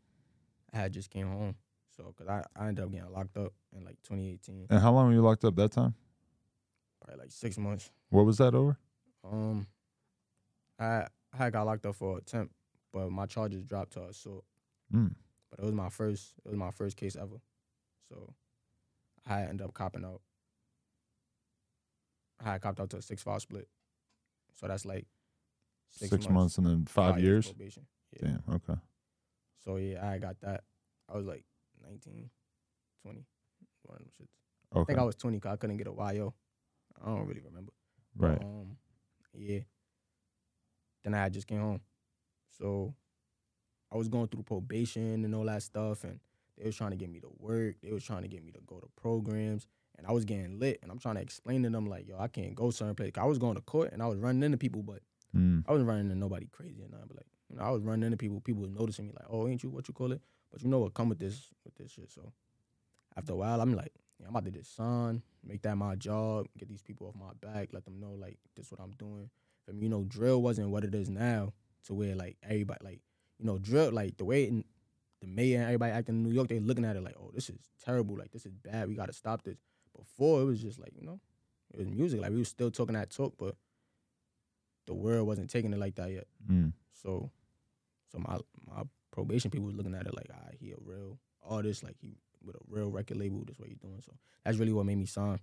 [0.73, 1.55] I had just came home.
[1.95, 5.07] So cause I, I ended up getting locked up in like 2018, And how long
[5.07, 5.93] were you locked up that time?
[7.03, 7.91] Probably like six months.
[8.09, 8.77] What was that over?
[9.23, 9.67] Um,
[10.79, 12.53] I I got locked up for attempt,
[12.91, 14.43] but my charges dropped to assault.
[14.93, 15.15] Mm.
[15.49, 17.37] But it was my first it was my first case ever,
[18.09, 18.33] so
[19.27, 20.21] I ended up copping out.
[22.43, 23.67] I copped out to a six five split,
[24.53, 25.05] so that's like
[25.95, 26.57] Six, months.
[26.57, 27.45] and then five, years.
[27.45, 27.85] probation.
[28.19, 28.29] Yeah.
[28.47, 28.55] Damn.
[28.55, 28.79] Okay.
[29.63, 30.63] So yeah, I got that.
[31.07, 31.45] I was like
[31.87, 32.31] 19,
[33.03, 33.25] 20,
[33.83, 34.31] one of them shits.
[34.75, 34.87] I Okay.
[34.93, 36.33] think I was 20 because I couldn't get a YO.
[37.03, 37.71] I don't really remember.
[38.17, 38.41] right.
[38.41, 38.77] Um,
[39.35, 39.59] yeah.
[41.03, 41.81] Then I just came home.
[42.57, 42.93] So
[43.91, 46.19] I was going through probation and all that stuff, and
[46.57, 47.75] they was trying to get me to work.
[47.81, 50.79] They was trying to get me to go to programs, and I was getting lit.
[50.81, 53.11] And I'm trying to explain to them like, yo, I can't go certain place.
[53.17, 54.99] I was going to court and I was running into people, but
[55.35, 55.63] Mm.
[55.67, 57.07] I wasn't running into nobody crazy or nothing.
[57.07, 58.39] But like, you know, I was running into people.
[58.39, 60.21] People was noticing me like, oh, ain't you what you call it?
[60.51, 62.11] But you know what come with this with this shit.
[62.11, 62.31] So
[63.17, 63.91] after a while, I'm like,
[64.23, 67.33] yeah, I'm about to just sign, make that my job, get these people off my
[67.41, 69.29] back, let them know like this is what I'm doing.
[69.67, 71.53] Mean, you know, drill wasn't what it is now
[71.85, 73.01] to where like everybody like,
[73.39, 74.63] you know, drill like the way in,
[75.21, 77.49] the mayor and everybody acting in New York, they looking at it like, oh, this
[77.49, 79.57] is terrible, like this is bad, we gotta stop this.
[79.97, 81.19] Before it was just like, you know,
[81.73, 82.21] it was music.
[82.21, 83.55] Like we was still talking that talk, but
[84.85, 86.27] the world wasn't taking it like that yet.
[86.49, 86.73] Mm.
[86.91, 87.31] So,
[88.11, 91.83] so my my probation people was looking at it like, ah, he a real artist,
[91.83, 93.43] like he with a real record label.
[93.45, 94.01] That's what you're doing.
[94.05, 95.39] So that's really what made me sign.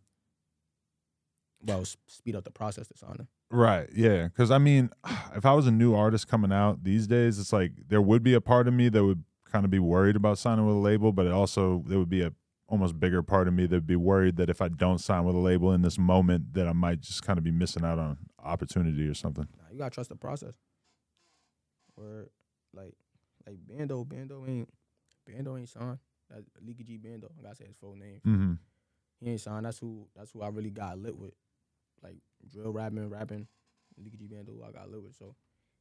[1.63, 3.29] Well, speed up the process to sign.
[3.51, 3.89] Right.
[3.95, 4.25] Yeah.
[4.25, 4.91] Because I mean,
[5.37, 8.35] if I was a new artist coming out these days, it's like there would be
[8.35, 11.13] a part of me that would kind of be worried about signing with a label,
[11.13, 12.33] but it also there would be a
[12.69, 15.35] almost bigger part of me that would be worried that if I don't sign with
[15.35, 18.17] a label in this moment, that I might just kind of be missing out on
[18.43, 19.49] opportunity or something.
[19.59, 20.55] Nah, you gotta trust the process.
[21.97, 22.29] Or
[22.73, 22.95] like
[23.47, 24.69] like Bando, Bando ain't
[25.27, 25.99] Bando ain't signed.
[26.31, 27.31] That's Leeky G Bando.
[27.39, 28.21] I gotta say his full name.
[28.27, 28.53] Mm-hmm.
[29.21, 29.67] He ain't signed.
[29.67, 31.35] That's who that's who I really got lit with.
[32.03, 32.17] Like
[32.49, 33.47] drill rapping, rapping,
[34.01, 35.15] Leeky G Bando who I got lit with.
[35.17, 35.35] So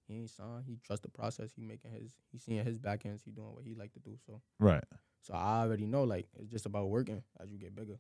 [0.08, 0.64] he ain't signed.
[0.66, 1.52] He trust the process.
[1.56, 3.22] He making his he seeing his back ends.
[3.24, 4.18] He doing what he like to do.
[4.26, 4.84] So Right.
[5.22, 8.00] so I already know like it's just about working as you get bigger.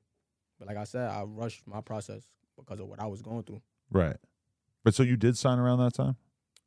[0.57, 3.62] But like I said, I rushed my process because of what I was going through.
[3.91, 4.17] Right.
[4.83, 6.17] But so you did sign around that time?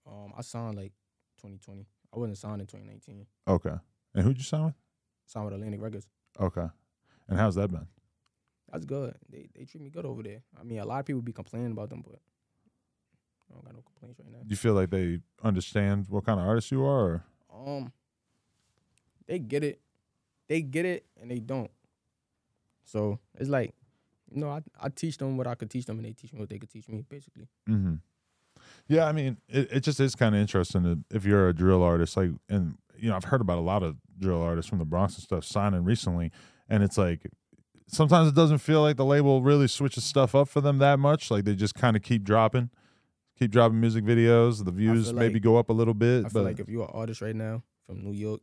[0.06, 0.92] Um, I signed like
[1.38, 1.86] 2020.
[2.14, 3.26] I wasn't signed in 2019.
[3.48, 3.74] Okay.
[4.14, 4.74] And who'd you sign with?
[5.26, 6.06] Signed with Atlantic Records.
[6.40, 6.66] Okay.
[7.28, 7.87] And how's that been?
[8.70, 9.14] That's good.
[9.30, 10.42] They they treat me good over there.
[10.58, 12.18] I mean, a lot of people be complaining about them, but
[13.50, 14.38] I don't got no complaints right now.
[14.38, 17.22] Do you feel like they understand what kind of artist you are?
[17.50, 17.66] Or?
[17.66, 17.92] Um,
[19.26, 19.80] they get it,
[20.48, 21.70] they get it, and they don't.
[22.85, 23.74] So it's like,
[24.30, 26.40] you know, I I teach them what I could teach them, and they teach me
[26.40, 27.48] what they could teach me, basically.
[27.68, 27.96] Mm-hmm.
[28.88, 31.82] Yeah, I mean, it, it just is kind of interesting to, if you're a drill
[31.82, 34.84] artist, like, and you know, I've heard about a lot of drill artists from the
[34.84, 36.30] Bronx and stuff signing recently,
[36.68, 37.26] and it's like
[37.88, 41.30] sometimes it doesn't feel like the label really switches stuff up for them that much.
[41.30, 42.70] Like they just kind of keep dropping,
[43.38, 44.64] keep dropping music videos.
[44.64, 46.68] The views feel maybe like- go up a little bit, I feel but like if
[46.68, 48.40] you're an artist right now from New York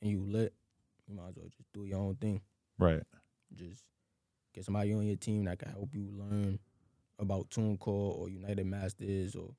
[0.00, 0.54] and you lit,
[1.06, 2.40] you might as well just do your own thing.
[2.78, 3.02] right,
[3.54, 3.84] Just
[4.54, 6.58] get somebody on your team that can help you learn
[7.18, 7.86] about TuneCore
[8.18, 9.50] or United Masters or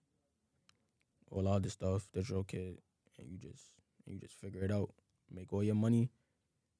[1.29, 2.77] all other stuff, DistroKid,
[3.19, 3.63] and you just
[4.09, 4.89] and you just figure it out,
[5.31, 6.09] make all your money,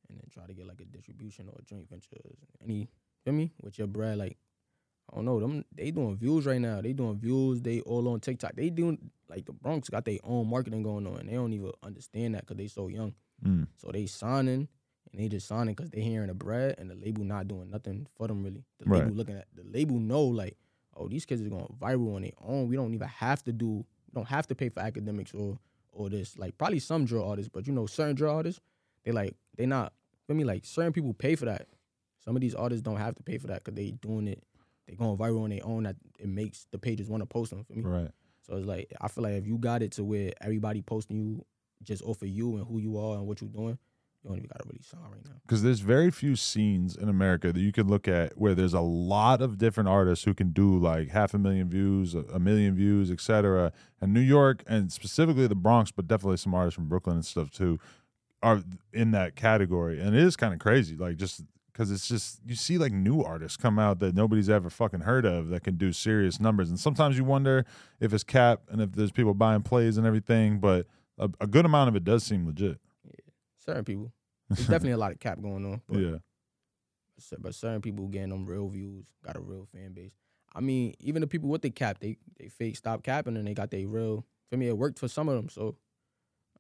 [0.09, 2.17] and then try to get like a distribution or a joint venture,
[2.63, 2.89] any
[3.23, 4.17] feel me with your bread.
[4.17, 4.37] Like
[5.11, 6.81] I don't know them, they doing views right now.
[6.81, 7.61] They doing views.
[7.61, 8.55] They all on TikTok.
[8.55, 11.71] They doing like the Bronx got their own marketing going on, and they don't even
[11.83, 13.13] understand that because they so young.
[13.45, 14.67] mm, So they signing
[15.11, 18.07] and they just signing because they hearing the bread and the label not doing nothing
[18.15, 18.63] for them really.
[18.79, 19.03] The Right.
[19.03, 20.57] label looking at the label know like,
[20.95, 22.67] oh, these kids are going viral on their own.
[22.67, 25.57] We don't even have to do, we don't have to pay for academics or
[25.91, 26.38] or this.
[26.38, 28.62] Like probably some drill artists, but you know, certain drill artists,
[29.04, 29.93] they like they not
[30.28, 31.67] feel me, like certain people pay for that.
[32.23, 34.43] Some of these artists don't have to pay for that because they doing it,
[34.88, 37.63] they going viral on their own that it makes the pages want to post them
[37.63, 37.82] for me.
[37.84, 38.12] right.
[38.41, 41.45] So it's like I feel like if you got it to where everybody posting you
[41.84, 43.78] just off of you and who you are and what you're doing,
[44.23, 45.36] you don't even gotta really sign right now.
[45.43, 48.82] because there's very few scenes in America that you can look at where there's a
[48.82, 52.75] lot of different artists who can do like half a million views, a, a million
[52.75, 53.71] views, etc.
[54.01, 57.49] And New York and specifically the Bronx, but definitely some artists from Brooklyn and stuff
[57.49, 57.79] too,
[58.43, 58.62] are
[58.93, 59.99] in that category.
[60.01, 63.21] And it is kind of crazy, like just because it's just you see like new
[63.21, 66.69] artists come out that nobody's ever fucking heard of that can do serious numbers.
[66.69, 67.65] And sometimes you wonder
[68.01, 71.63] if it's cap and if there's people buying plays and everything, but a, a good
[71.63, 72.79] amount of it does seem legit.
[73.69, 74.12] Certain people,
[74.49, 76.17] there's definitely a lot of cap going on, but, yeah.
[77.39, 80.13] but certain people getting them real views, got a real fan base.
[80.55, 83.53] I mean, even the people with the cap, they they fake stop capping and they
[83.53, 84.25] got their real.
[84.49, 85.75] For me, it worked for some of them, so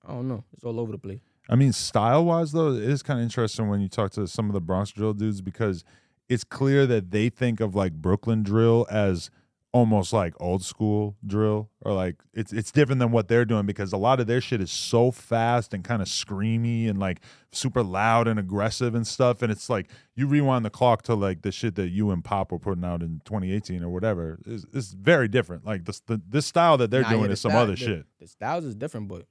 [0.07, 0.43] I don't know.
[0.53, 1.21] It's all over the place.
[1.49, 4.47] I mean, style wise though, it is kind of interesting when you talk to some
[4.47, 5.83] of the Bronx drill dudes because
[6.27, 9.31] it's clear that they think of like Brooklyn drill as
[9.71, 13.93] almost like old school drill or like it's it's different than what they're doing because
[13.93, 17.19] a lot of their shit is so fast and kind of screamy and like
[17.51, 21.43] super loud and aggressive and stuff and it's like you rewind the clock to like
[21.43, 24.91] the shit that you and Pop were putting out in 2018 or whatever it's, it's
[24.93, 27.51] very different like this the, this style that they're Nah, yeah, doing the is some
[27.51, 29.27] style- other the- shit The styles is different, but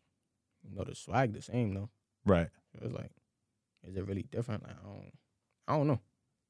[0.62, 1.90] you know the swag the same though.
[2.24, 2.48] right
[2.80, 3.10] It's like,
[3.88, 4.62] is it really different?
[4.62, 5.12] Like, I don't,
[5.66, 6.00] I don't know.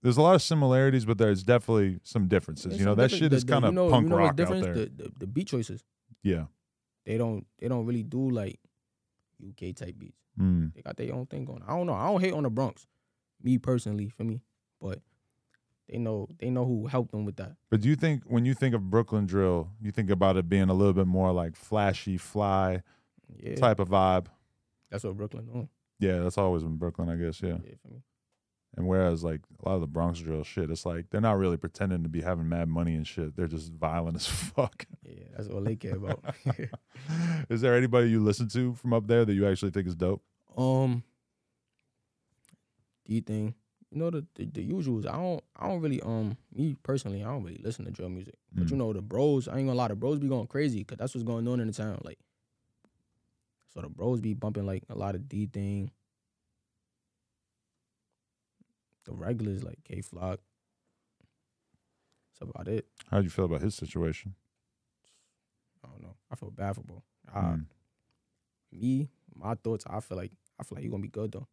[0.09, 2.71] There's a lot of similarities, but there's definitely some differences.
[2.71, 4.31] There's you know, that shit the- is kind of you know, punk you know rock
[4.31, 4.64] out difference?
[4.64, 4.75] there.
[4.75, 5.85] The, the the beat choices.
[6.23, 6.44] yeah.
[7.05, 8.59] They don't they don't really do like
[9.47, 10.18] UK type beats.
[10.40, 10.73] Mm.
[10.75, 11.62] They got their own thing going.
[11.66, 11.92] I don't know.
[11.92, 12.87] I don't hate on the Bronx,
[13.42, 14.40] me personally, for me,
[14.81, 15.01] but
[15.90, 17.53] they know they know who helped them with that.
[17.71, 20.71] But do you think when you think of Brooklyn drill, you think about it being
[20.71, 22.83] a little bit more like flashy, fly
[23.37, 24.27] Yeah, type of vibe?
[24.90, 25.68] that's what Brooklyn doing.
[25.99, 27.42] Yeah, that's always been Brooklyn, I guess.
[27.42, 27.59] Yeah.
[27.64, 28.03] Yeah, for me.
[28.79, 31.57] And whereas like a lot of the Bronx drill shit, it's like they're not really
[31.57, 33.35] pretending to be having mad money and shit.
[33.35, 34.87] They're just violent as fuck.
[35.03, 36.25] Yeah, that's all they care about.
[37.51, 40.23] is there anybody you listen to from up there that you actually think is dope?
[40.57, 41.03] um,
[43.09, 43.55] DThang.
[43.91, 45.07] You know the, the the usuals.
[45.09, 48.35] I don't I don't really um me personally I don't really listen to drill music.
[48.53, 48.71] But Mm.
[48.71, 49.49] you know the bros.
[49.49, 51.67] I ain't gonna lie, the bros be going crazy because that's what's going on in
[51.67, 51.99] the town.
[52.05, 52.19] Like,
[53.75, 55.91] so the bros be bumping like a lot of DThang.
[59.09, 60.38] The regulars like Kay Flock.
[62.38, 62.87] That's about it.
[63.11, 64.35] How do you feel about his situation?
[65.83, 66.14] I don't know.
[66.31, 67.03] I feel bad for bro.
[67.35, 67.64] Uh, Mm.
[68.71, 69.87] Me, my thoughts.
[69.88, 71.47] I feel like I feel like he gonna be good though.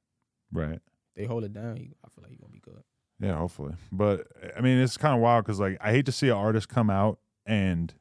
[0.51, 0.79] Right.
[1.15, 1.77] They hold it down.
[1.77, 2.83] He, I feel like he gonna be good.
[3.21, 3.75] Yeah, hopefully.
[3.89, 6.67] But I mean, it's kind of wild because like I hate to see an artist
[6.67, 7.93] come out and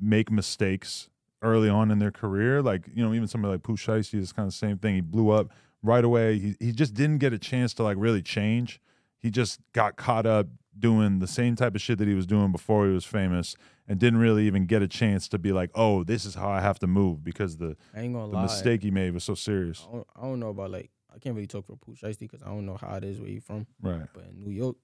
[0.00, 1.08] make mistakes
[1.42, 2.62] early on in their career.
[2.62, 4.94] Like you know, even somebody like Pooh Shiesty is kind of the same thing.
[4.94, 5.50] He blew up
[5.82, 6.38] right away.
[6.38, 8.80] He he just didn't get a chance to like really change.
[9.22, 12.50] He just got caught up doing the same type of shit that he was doing
[12.50, 13.56] before he was famous,
[13.86, 16.60] and didn't really even get a chance to be like, oh, this is how I
[16.60, 18.42] have to move because the the lie.
[18.42, 19.86] mistake he made was so serious.
[19.88, 22.46] I don't, I don't know about like I can't really talk for Pooh because I
[22.46, 23.66] don't know how it is where he from.
[23.80, 24.06] Right.
[24.12, 24.76] But in New York,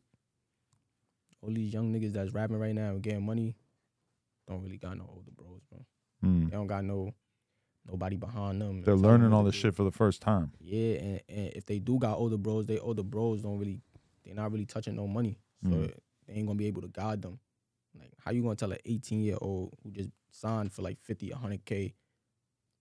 [1.43, 3.57] all these young niggas that's rapping right now and getting money
[4.47, 5.81] don't really got no older bros, bro.
[6.25, 6.51] Mm.
[6.51, 7.13] They don't got no
[7.87, 8.83] nobody behind them.
[8.83, 10.53] They're learning all this shit for the first time.
[10.61, 13.81] Yeah, and, and if they do got older bros, they older bros don't really
[14.29, 15.39] they not really touching no money.
[15.65, 15.93] So Mm.
[16.27, 17.41] they ain't gonna be able to guide them.
[17.99, 21.31] Like how you gonna tell an 18 year old who just signed for like 50,
[21.33, 21.95] 100 K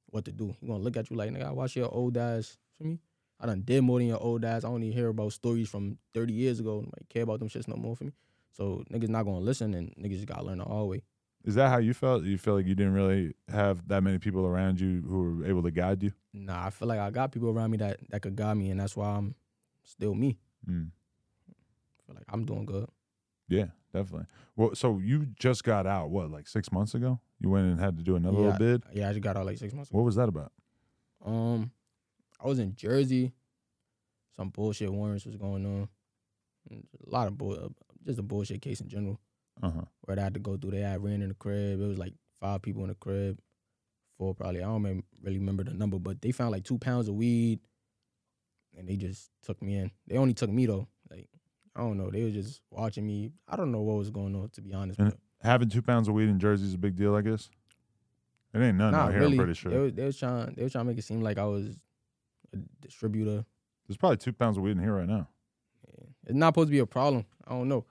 [0.09, 0.55] what to do?
[0.59, 2.57] He gonna look at you like nigga, I watch your old ass.
[2.77, 2.99] For me,
[3.39, 4.63] I done did more than your old ass.
[4.63, 6.79] I only hear about stories from 30 years ago.
[6.79, 8.13] Like care about them shits no more for me.
[8.51, 11.01] So niggas not gonna listen and niggas just gotta learn the hard way.
[11.43, 12.23] Is that how you felt?
[12.23, 15.63] You feel like you didn't really have that many people around you who were able
[15.63, 16.11] to guide you?
[16.33, 18.79] Nah, I feel like I got people around me that that could guide me, and
[18.79, 19.35] that's why I'm
[19.83, 20.37] still me.
[20.67, 20.91] Mm.
[22.07, 22.87] I feel like I'm doing good.
[23.49, 24.27] Yeah, definitely.
[24.55, 27.19] Well, so you just got out, what, like six months ago?
[27.39, 28.83] You went and had to do another yeah, little bid?
[28.93, 29.97] Yeah, I just got out like six months ago.
[29.97, 30.51] What was that about?
[31.25, 31.71] Um,
[32.43, 33.33] I was in Jersey.
[34.35, 35.89] Some bullshit warrants was going on.
[36.71, 37.73] A lot of bull,
[38.05, 39.19] just a bullshit case in general.
[39.61, 39.81] Uh huh.
[40.01, 40.71] Where they had to go through.
[40.71, 41.81] They had ran in the crib.
[41.81, 43.39] It was like five people in the crib.
[44.17, 44.61] Four probably.
[44.61, 47.59] I don't really remember the number, but they found like two pounds of weed,
[48.77, 49.91] and they just took me in.
[50.07, 50.87] They only took me though.
[51.77, 52.09] I don't know.
[52.09, 53.31] They were just watching me.
[53.47, 54.99] I don't know what was going on to be honest.
[54.99, 55.13] And
[55.43, 57.49] Having two pounds of weed in Jersey is a big deal, I guess.
[58.53, 59.33] It ain't nothing not out here, really.
[59.33, 59.71] I'm pretty sure.
[59.71, 60.53] They was, they was trying.
[60.55, 61.77] They was trying to make it seem like I was
[62.53, 63.45] a distributor.
[63.87, 65.27] There's probably two pounds of weed in here right now.
[65.87, 66.05] Yeah.
[66.25, 67.25] It's not supposed to be a problem.
[67.47, 67.85] I don't know.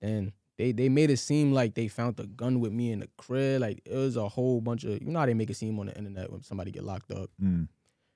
[0.00, 3.08] And they they made it seem like they found the gun with me in the
[3.18, 3.60] crib.
[3.60, 5.86] Like it was a whole bunch of you know how they make it seem on
[5.86, 7.28] the internet when somebody get locked up.
[7.42, 7.68] Mm,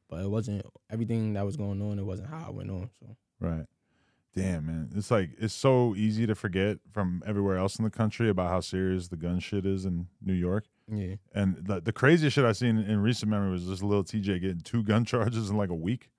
[0.09, 1.99] But it wasn't everything that was going on.
[1.99, 2.89] It wasn't how it went on.
[2.99, 3.67] So right.
[4.35, 4.91] Damn, man.
[4.95, 8.61] It's like, it's so easy to forget from everywhere else in the country about how
[8.61, 10.67] serious the gun shit is in New York.
[10.89, 14.41] yeah, And the, the craziest shit i've seen in recent memory was this Lil Tjay
[14.41, 16.11] getting two gun charges in like a week,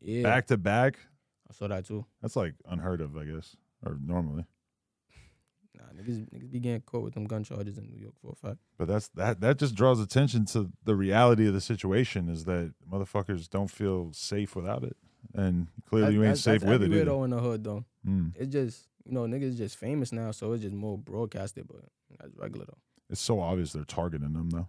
[0.00, 0.98] yeah, back to back.
[1.48, 2.04] I saw that too.
[2.22, 4.44] That's like unheard of, I guess, or normally.
[5.76, 8.34] Nah, niggas niggas be getting caught with them gun charges in New York for a
[8.48, 8.58] fact.
[8.78, 12.72] But that's that that just draws attention to the reality of the situation is that
[12.90, 14.96] motherfuckers don't feel safe without it.
[15.34, 17.84] And clearly you ain't that's- safe that's with it though in the hood though.
[18.06, 18.32] Mm.
[18.36, 21.66] It's just you know niggas just famous now, so it's just more broadcasted.
[21.66, 21.84] But
[22.18, 22.78] that's regular though.
[23.10, 24.68] It's so obvious they're targeting them though.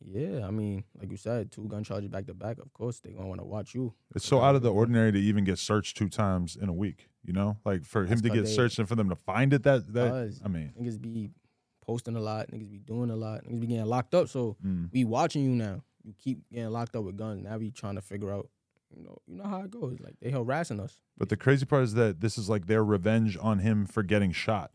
[0.00, 2.58] Yeah, I mean, like you said, two gun charges back to back.
[2.58, 3.94] Of course, they gonna want to watch you.
[4.14, 7.08] It's so out of the ordinary to even get searched two times in a week.
[7.24, 9.64] You know, like for him to get they- searched and for them to find it.
[9.64, 11.30] That that I mean, niggas be
[11.84, 14.28] posting a lot, niggas be doing a lot, niggas be getting locked up.
[14.28, 15.82] So mm, we watching you now.
[16.04, 17.42] You keep getting locked up with guns.
[17.42, 18.48] Now we trying to figure out,
[18.94, 19.98] you know, you know how it goes.
[20.00, 20.96] Like they harassing us.
[21.16, 24.32] but the crazy part is that this is like their revenge on him for getting
[24.32, 24.70] shot.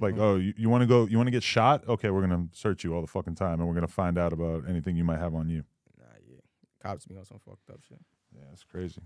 [0.00, 0.20] Like, Mhm.
[0.20, 1.06] oh, you, you want to go?
[1.06, 1.86] You want to get shot?
[1.86, 4.68] Okay, we're gonna search you all the fucking time, and we're gonna find out about
[4.68, 5.64] anything you might have on you.
[5.98, 6.40] nah, yeah,
[6.80, 8.00] cops be on some fucked up shit.
[8.34, 9.02] Yeah, that's crazy.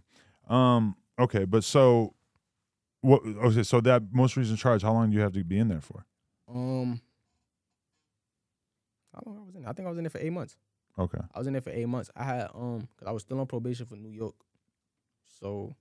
[0.48, 2.14] Um, okay, but so
[3.02, 3.20] what?
[3.26, 5.82] Okay, so that most recent charge, how long do you have to be in there
[5.82, 6.06] for?
[6.48, 7.02] Um,
[9.12, 9.66] how long I was in?
[9.66, 10.56] I think I was in there for eight months.
[10.98, 12.10] Okay, I was in there for eight months.
[12.16, 14.34] I had um, cause I was still on probation for New York.
[15.40, 15.74] So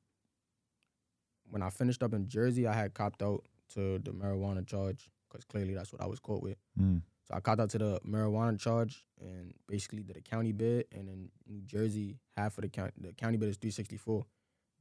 [1.49, 3.43] when I finished up in Jersey, I had copped out
[3.73, 6.57] to the marijuana charge, cause clearly that's what I was caught with.
[6.79, 7.01] mm.
[7.27, 11.09] So I copped out to the marijuana charge and basically did a county bid, and
[11.09, 14.25] in New Jersey, half of the county the county bid is three sixty four,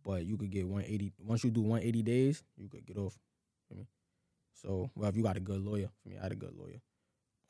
[0.05, 1.13] but you could get one eighty.
[1.19, 3.19] Once you do one eighty days, you could get off.
[3.69, 3.89] For me.
[4.53, 6.81] So well, if you got a good lawyer, for me, I had a good lawyer.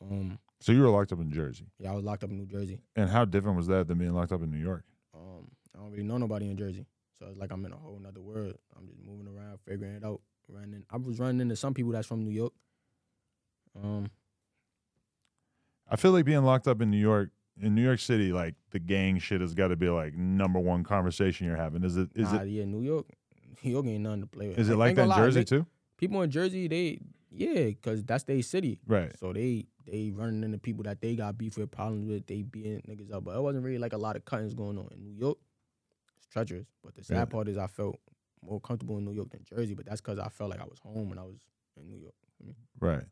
[0.03, 2.47] Um, so you were locked up in Jersey, yeah, I was locked up in New
[2.47, 2.81] Jersey.
[2.97, 4.85] and how different was that than being locked up in New York?
[5.15, 6.87] Um, I don't really know nobody in Jersey,
[7.19, 8.55] so it's like I'm in a whole nother world.
[8.77, 10.21] I'm just moving around, figuring it out.
[10.49, 12.53] Running, I was running into some people that's from New York.
[13.83, 14.11] Um,
[15.91, 17.31] I feel like being locked up in New York,
[17.61, 20.85] in New York City, like the gang shit has got to be like number one
[20.85, 21.83] conversation you're having.
[21.85, 22.11] Is it?
[22.15, 22.49] Is nah, it?
[22.49, 23.07] yeah, New York,
[23.65, 24.59] New York ain't nothing to play with.
[24.59, 25.67] Is it like ain't that in Jersey they- too?
[25.99, 28.79] People in Jersey, they yeah, cause that's their city.
[28.87, 29.19] Right.
[29.19, 32.27] So they they running into people that they got beef with, problems with.
[32.27, 34.89] They beating niggas up, but it wasn't really like a lot of cuttings going on
[34.93, 35.39] in New York.
[36.19, 37.25] It's treacherous, but the sad Yeah.
[37.27, 37.99] part is I felt
[38.43, 40.79] more comfortable in New York than Jersey, but that's cause I felt like I was
[40.81, 41.39] home when I was
[41.77, 42.15] in New York.
[42.81, 43.05] Right.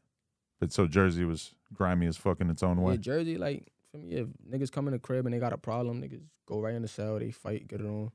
[0.61, 2.95] But so Jersey was grimy as fuck in its own way.
[2.95, 3.01] Yeah.
[3.01, 6.01] Jersey, like for me, if niggas come in the crib and they got a problem,
[6.03, 8.11] niggas go right in the cell, they fight, get it on,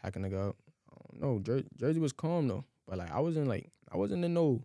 [0.00, 0.56] pack a nigga up.
[0.90, 1.38] I don't know.
[1.40, 4.62] Jer- Jersey was calm though, but like I wasn't like I wasn't in no,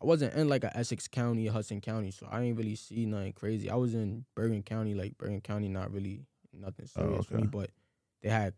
[0.00, 3.32] I wasn't in like a Essex County, Hudson County, so I ain't really see nothing
[3.32, 3.68] crazy.
[3.68, 7.46] I was in Bergen County, like Bergen County, not really nothing Oh, serious for me,
[7.46, 7.70] but
[8.22, 8.54] they had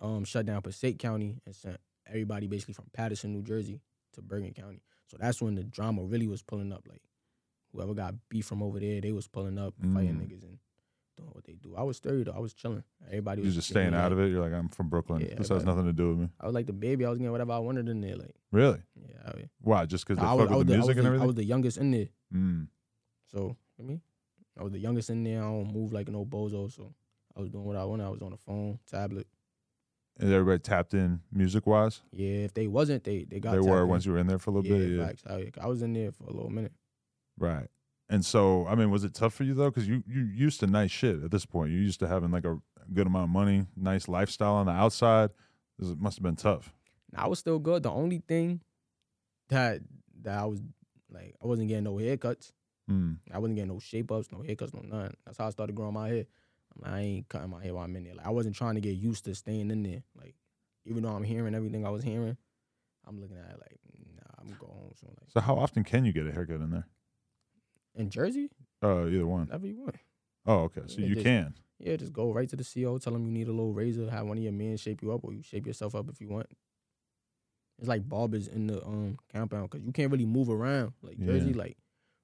[0.00, 3.80] um shut down Passaic County and sent everybody basically from Paterson, New Jersey,
[4.14, 4.82] to Bergen County.
[5.06, 6.86] So that's when the drama really was pulling up.
[6.88, 7.02] Like
[7.72, 10.22] whoever got beef from over there, they was pulling up, fighting Mm.
[10.28, 10.58] niggas and
[11.16, 11.74] doing what they do.
[11.76, 12.32] I was sturdy though.
[12.32, 12.84] I was chilling.
[13.06, 14.30] Everybody You're was just staying out of it.
[14.30, 15.20] You're like, I'm from Brooklyn.
[15.20, 16.28] Yeah, this has nothing to do with me.
[16.40, 17.04] I was like the baby.
[17.04, 18.16] I was getting whatever I wanted in there.
[18.16, 18.80] Like Really?
[18.96, 19.86] yeah, I, Why?
[19.86, 21.26] Just because they I fuck was, I with was the the, music and the- I
[21.26, 22.08] was the youngest in there.
[22.34, 22.68] Mm.
[23.32, 24.00] So for me,
[24.58, 25.40] I was the youngest in there.
[25.42, 26.72] I don't move like an old bozo.
[26.72, 26.94] So
[27.36, 28.04] I was doing what I wanted.
[28.04, 29.26] I was on the phone, tablet.
[30.18, 32.00] And everybody tapped in music wise.
[32.12, 33.52] Yeah, if they wasn't, they they got.
[33.52, 33.88] They were in.
[33.88, 34.96] once you were in there for a little yeah, bit.
[34.96, 35.06] Yeah.
[35.06, 35.22] facts.
[35.28, 36.72] I, I was in there for a little minute.
[37.36, 37.66] Right.
[38.08, 39.70] And so, I mean, was it tough for you though?
[39.70, 41.72] Because you you used to nice shit at this point.
[41.72, 42.58] You used to having like a
[42.92, 45.30] good amount of money, nice lifestyle on the outside.
[45.78, 46.72] This must have been tough.
[47.16, 47.82] I was still good.
[47.82, 48.60] The only thing
[49.48, 49.80] that
[50.22, 50.60] that I was
[51.10, 52.52] Like I wasn't getting no haircuts.
[52.90, 53.18] Mm.
[53.32, 55.14] I wasn't getting no shape ups, no haircuts, no none.
[55.24, 56.24] That's how I started growing my hair.
[56.76, 58.14] Like, I ain't cutting my hair while I'm in there.
[58.14, 60.02] Like I wasn't trying to get used to staying in there.
[60.14, 60.34] Like
[60.84, 62.36] even though I'm hearing everything I was hearing,
[63.06, 63.78] I'm looking at it like,
[64.16, 65.10] nah, I'm going home soon.
[65.18, 66.86] Like So how often can you get a haircut in there?
[67.94, 68.50] In Jersey,
[68.82, 69.46] Oh, either one.
[69.46, 69.96] Whatever you want.
[70.46, 70.82] Oh, okay.
[70.86, 71.54] So Yeah, you just- can.
[71.78, 74.26] Yeah, just go right to the CO, tell them you need a little razor, have
[74.26, 76.46] one of your men shape you up, or you shape yourself up if you want.
[77.78, 81.50] It's like barbers in the um compound because you can't really move around like Jersey.
[81.50, 81.56] Yeah.
[81.56, 81.76] Like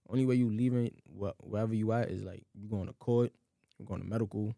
[0.09, 3.33] only way you leaving wh- wherever you at is like you going to court,
[3.79, 4.55] you going to medical.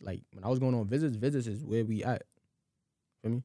[0.00, 2.24] Like when I was going on visits, visits is where we at.
[3.22, 3.42] Feel me?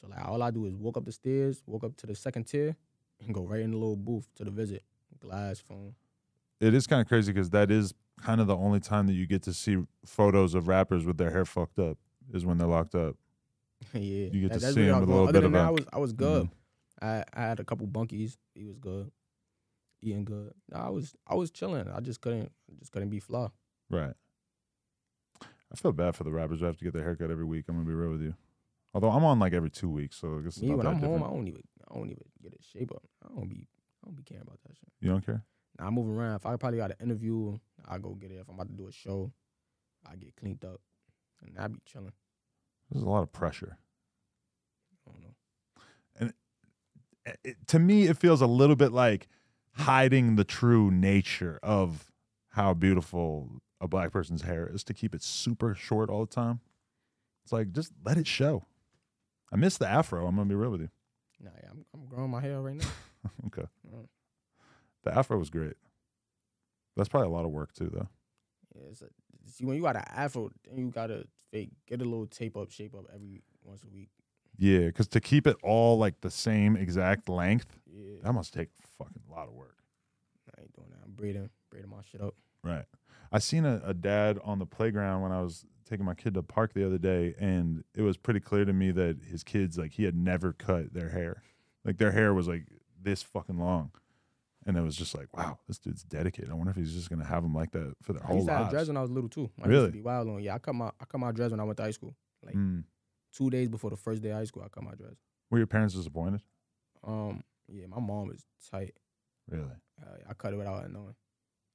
[0.00, 2.44] So like all I do is walk up the stairs, walk up to the second
[2.44, 2.76] tier,
[3.24, 4.82] and go right in the little booth to the visit.
[5.20, 5.94] Glass phone.
[6.60, 9.26] It is kind of crazy because that is kind of the only time that you
[9.26, 11.98] get to see photos of rappers with their hair fucked up
[12.32, 13.16] is when they're locked up.
[13.94, 15.26] yeah, You get that- to see I with a little going.
[15.32, 16.44] bit Other of that, a- I was I was good.
[16.46, 16.50] Mhm.
[17.00, 18.36] I I had a couple bunkies.
[18.54, 19.12] He was good,
[20.02, 20.52] eating good.
[20.70, 21.88] Nah, I was I was chilling.
[21.88, 23.48] I just couldn't I just couldn't be fly.
[23.88, 24.14] Right.
[25.70, 27.66] I feel bad for the rappers who have to get their haircut every week.
[27.68, 28.34] I'm gonna be real with you.
[28.94, 30.90] Although I'm on like every two weeks, so I guess it's Me not when that
[30.92, 31.20] I'm different.
[31.22, 33.02] home, I don't even I don't even get a shape up.
[33.24, 33.66] I don't be
[34.02, 34.88] I don't be caring about that shit.
[35.00, 35.42] You don't care?
[35.78, 36.36] Now I move around.
[36.36, 38.34] If I probably got an interview, I go get it.
[38.40, 39.32] If I'm about to do a show,
[40.06, 40.80] I get cleaned up,
[41.42, 42.12] and I be chilling.
[42.90, 43.78] There's a lot of pressure.
[45.06, 46.30] I don't know.
[47.44, 49.28] it- to me it feels a little bit like
[49.72, 52.10] hiding the true nature of
[52.52, 56.60] how beautiful a black person's hair is to keep it super short all the time.
[57.44, 58.64] It's like just let it show.
[59.52, 60.26] I miss the afro.
[60.26, 60.90] I'm gonna be real with you.
[61.40, 62.86] Nah, yeah, I'm I'm growing my hair right now.
[63.46, 64.06] okay, Mm.
[65.04, 65.74] the afro was great.
[66.96, 68.08] That's probably a lot of work too, though.
[68.74, 69.06] Yeah, it's a,
[69.46, 72.70] see when you got an afro, then you gotta fake get a little tape up,
[72.70, 74.10] shape up every once a week.
[74.56, 78.68] Yeah, because to keep it all like the same exact length, Yeah, that must take
[78.98, 79.76] fucking a lot of work.
[80.56, 80.98] I ain't doing that.
[81.04, 82.34] I'm braiding, braiding my shit up.
[82.64, 82.84] Right.
[83.30, 86.42] I seen a, a dad on the playground when I was taking my kid to
[86.42, 89.92] park the other day, and it was pretty clear to me that his kids like
[89.92, 91.42] he had never cut their hair,
[91.84, 92.64] like their hair was like
[93.02, 93.90] this fucking long,
[94.66, 96.50] and it was just like, wow, this dude's dedicated.
[96.50, 98.48] I wonder if he's just gonna have them like that for their I whole used
[98.48, 98.72] to have lives.
[98.72, 99.50] dreads when I was little too.
[99.58, 99.86] I used Really?
[99.86, 100.42] to be wild on.
[100.42, 102.14] Yeah, I cut my I cut my dreads when I went to high school.
[102.44, 102.84] like- Mm.
[103.32, 105.20] Two days before the first day of high school, I cut my dreads.
[105.50, 106.40] Were your parents disappointed?
[107.04, 108.94] Um, yeah, my mom is tight.
[109.48, 109.68] Really?
[110.00, 111.14] Uh, I cut it without knowing.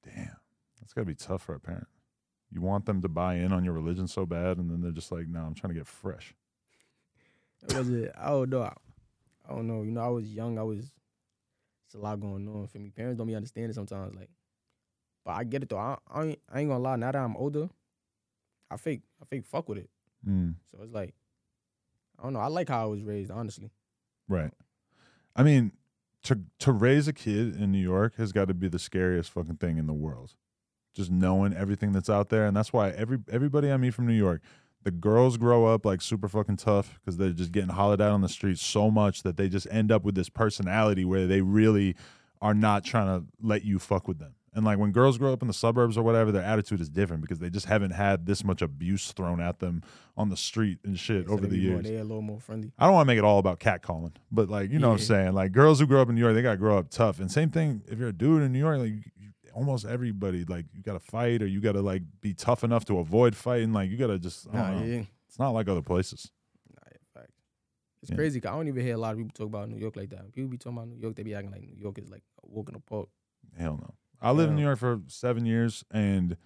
[0.02, 0.36] Damn,
[0.80, 1.86] that's gotta be tough for a parent.
[2.50, 5.10] You want them to buy in on your religion so bad, and then they're just
[5.12, 6.34] like, no, I'm trying to get fresh.
[7.70, 8.12] Was it.
[8.18, 8.62] I don't know.
[8.62, 8.74] I,
[9.48, 9.82] I don't know.
[9.82, 10.58] You know, I was young.
[10.58, 10.92] I was.
[11.94, 12.90] It's a lot going on for me.
[12.90, 14.16] Parents don't be understanding sometimes.
[14.16, 14.28] Like,
[15.24, 15.78] but I get it though.
[15.78, 16.96] I, I ain't I ain't gonna lie.
[16.96, 17.68] Now that I'm older,
[18.68, 19.90] I fake I fake fuck with it.
[20.28, 20.56] Mm.
[20.72, 21.14] So it's like,
[22.18, 22.40] I don't know.
[22.40, 23.30] I like how I was raised.
[23.30, 23.70] Honestly.
[24.28, 24.50] Right.
[25.36, 25.70] I mean,
[26.24, 29.58] to to raise a kid in New York has got to be the scariest fucking
[29.58, 30.34] thing in the world.
[30.94, 34.14] Just knowing everything that's out there, and that's why every everybody I meet from New
[34.14, 34.42] York,
[34.84, 38.20] the girls grow up like super fucking tough because they're just getting hollered out on
[38.20, 41.96] the streets so much that they just end up with this personality where they really
[42.40, 44.34] are not trying to let you fuck with them.
[44.56, 47.22] And like when girls grow up in the suburbs or whatever, their attitude is different
[47.22, 49.82] because they just haven't had this much abuse thrown at them
[50.16, 51.82] on the street and shit So over the years.
[51.82, 52.70] They a little more friendly.
[52.78, 55.00] I don't want to make it all about catcalling, but like you know what I'm
[55.00, 55.32] saying.
[55.32, 57.18] Like girls who grow up in New York, they gotta grow up tough.
[57.18, 58.92] And same thing if you're a dude in New York, like
[59.54, 63.34] almost everybody, like you gotta fight or you gotta like be tough enough to avoid
[63.36, 63.72] fighting.
[63.72, 64.86] Like you gotta just, I Nah, don't know.
[64.96, 65.02] yeah.
[65.28, 66.30] It's not like other places.
[66.72, 67.30] Nah, yeah, fact.
[68.02, 68.16] It's Yeah.
[68.16, 68.40] crazy.
[68.40, 70.22] 'cause I don't even hear a lot of people talk about New York like that.
[70.22, 72.22] When people be talking about New York, they be acting like New York is like
[72.42, 73.08] a walk in the park.
[73.56, 73.94] Hell no.
[74.20, 76.36] I lived in New York for seven years, and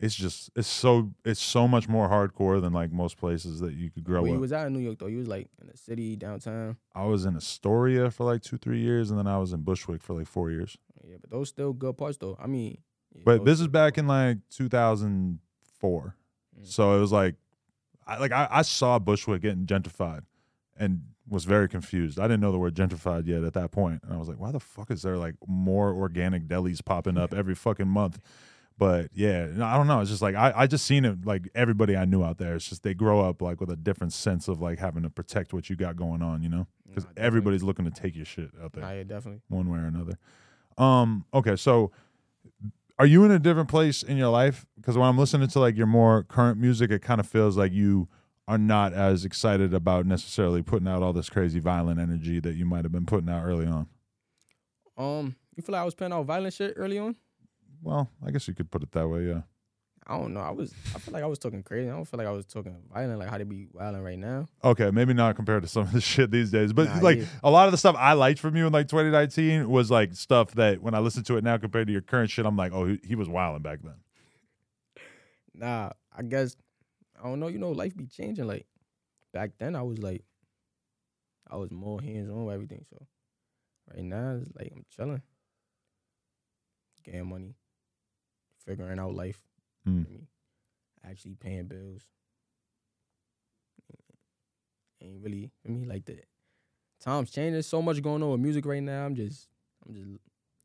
[0.00, 3.90] it's just it's so it's so much more hardcore than like most places that you
[3.90, 4.34] could grow Where up.
[4.36, 5.06] you was out in New York though?
[5.08, 6.76] You was like in the city, downtown.
[6.94, 10.00] I was in Astoria for like two three years, and then I was in Bushwick
[10.02, 10.78] for like four years.
[11.08, 12.36] Yeah, but those still good parts though.
[12.40, 12.78] I mean,
[13.14, 16.16] yeah, But this is back in like 2004.
[16.60, 16.66] Mm.
[16.66, 17.36] So it was like,
[18.06, 20.22] I like I, I saw Bushwick getting gentrified,
[20.78, 22.18] and was very confused.
[22.18, 24.50] I didn't know the word gentrified yet at that point, and I was like, why
[24.50, 28.18] the fuck is there like more organic delis popping up every fucking month?
[28.78, 30.00] But yeah, I don't know.
[30.00, 32.54] It's just like I, I just seen it like everybody I knew out there.
[32.54, 35.52] It's just they grow up like with a different sense of like having to protect
[35.52, 36.68] what you got going on, you know?
[36.86, 39.42] Because Nah, everybody's looking to take your shit out there Nah, yeah, definitely.
[39.48, 40.16] one way or another.
[40.78, 41.90] Um, okay, so
[42.98, 44.66] are you in a different place in your life?
[44.76, 47.72] Because when I'm listening to like your more current music, it kind of feels like
[47.72, 48.08] you
[48.46, 52.64] are not as excited about necessarily putting out all this crazy violent energy that you
[52.64, 53.86] might have been putting out early on.
[54.96, 57.14] Um, you feel like I was putting out violent shit early on?
[57.82, 59.42] Well, I guess you could put it that way, yeah.
[60.10, 60.40] I don't know.
[60.40, 61.88] I was I feel like I was talking crazy.
[61.88, 64.46] I don't feel like I was talking violent like how they be wilding right now.
[64.64, 67.24] Okay, maybe not compared to some of the shit these days, but Nah, like yeah.
[67.42, 70.52] a lot of the stuff I liked from you in like 2019 was like stuff
[70.52, 72.86] that when I listen to it now compared to your current shit, I'm like, oh,
[72.86, 73.96] he, he was wilding back then.
[75.52, 76.56] Nah, I guess
[77.20, 77.48] I don't know.
[77.48, 78.46] You know, life be changing.
[78.46, 78.66] Like
[79.34, 80.24] back then, I was like,
[81.50, 82.86] I was more hands on with everything.
[82.88, 83.06] So
[83.94, 85.22] right now, it's like I'm chilling,
[87.04, 87.56] getting money,
[88.64, 89.42] figuring out life.
[89.86, 90.06] Mm.
[90.06, 90.26] I mean,
[91.04, 92.02] actually paying bills.
[95.00, 96.24] Ain't really for me like that.
[97.00, 97.62] Times changing.
[97.62, 99.06] So much going on with music right now.
[99.06, 99.46] I'm just,
[99.86, 100.08] I'm just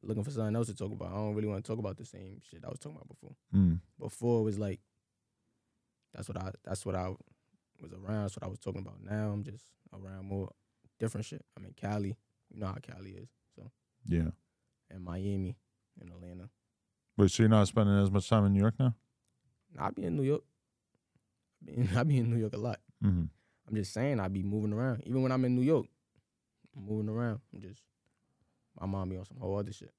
[0.01, 1.11] looking for something else to talk about.
[1.11, 3.35] I don't really want to talk about the same shit I was talking about before
[3.55, 3.79] Mm.
[3.99, 4.79] before it was like
[6.13, 7.09] that's what I that's what I
[7.79, 8.23] was around.
[8.23, 9.03] That's what I was talking about.
[9.03, 10.49] Now I'm just around more
[10.99, 11.45] different shit.
[11.55, 12.17] I'm in Cali.
[12.49, 13.29] You know how Cali is.
[13.55, 13.69] So
[14.07, 14.31] Yeah.
[14.89, 15.57] and Miami
[16.01, 16.49] and Atlanta.
[17.17, 18.95] Wait, so you're not spending as much time in New York now?
[19.79, 20.41] I be in New York.
[21.61, 22.79] I be in, I be in New York a lot.
[23.03, 23.23] Mm-hmm.
[23.67, 25.03] I'm just saying I be moving around.
[25.05, 25.85] Even when I'm in New York,
[26.75, 27.39] I'm moving around.
[27.53, 27.81] I'm just
[28.79, 29.93] my mom be on some whole other shit.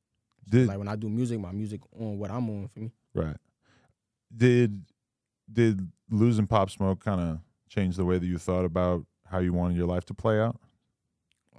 [0.50, 2.92] So Did like when I do music, my music on what I'm on for me.
[3.14, 3.36] right?
[4.36, 4.82] Did
[5.50, 9.52] did losing Pop Smoke kind of change the way that you thought about how you
[9.52, 10.58] wanted your life to play out?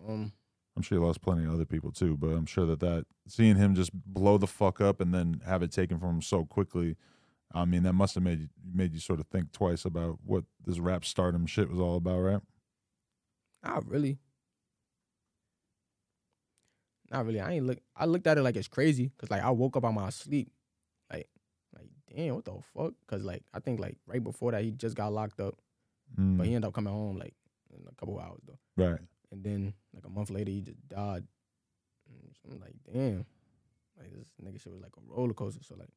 [0.07, 0.31] Um,
[0.75, 3.55] I'm sure you lost plenty of other people too, but I'm sure that that seeing
[3.55, 6.95] him just blow the fuck up and then have it taken from him so quickly,
[7.55, 10.43] I mean, that must have made you, made you sort of think twice about what
[10.65, 12.41] this rap stardom shit was all about, right?
[13.63, 14.19] Not really.
[17.11, 17.39] Not really.
[17.39, 17.79] I ain't look.
[17.95, 20.51] I looked at it like it's crazy because like I woke up out my sleep,
[21.11, 21.27] like,
[21.73, 22.93] like damn, what the fuck?
[23.07, 25.55] Because like I think like right before that he just got locked up,
[26.19, 27.33] Mm, but he ended up coming home like
[27.73, 28.99] in a couple hours though, right.
[29.31, 31.23] and then like a month later he just died.
[32.43, 33.25] So I'm like, damn,
[33.99, 35.63] like this nigga shit was like a roller coaster.
[35.63, 35.89] So like,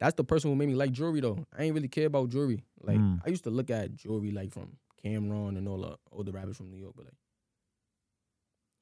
[0.00, 1.44] that's the person who made me like jewelry though.
[1.56, 2.64] I ain't really care about jewelry.
[2.82, 3.20] Like Mm.
[3.24, 6.70] I used to look at jewelry like from Cam'ron and all the older rappers from
[6.70, 7.14] New York, but like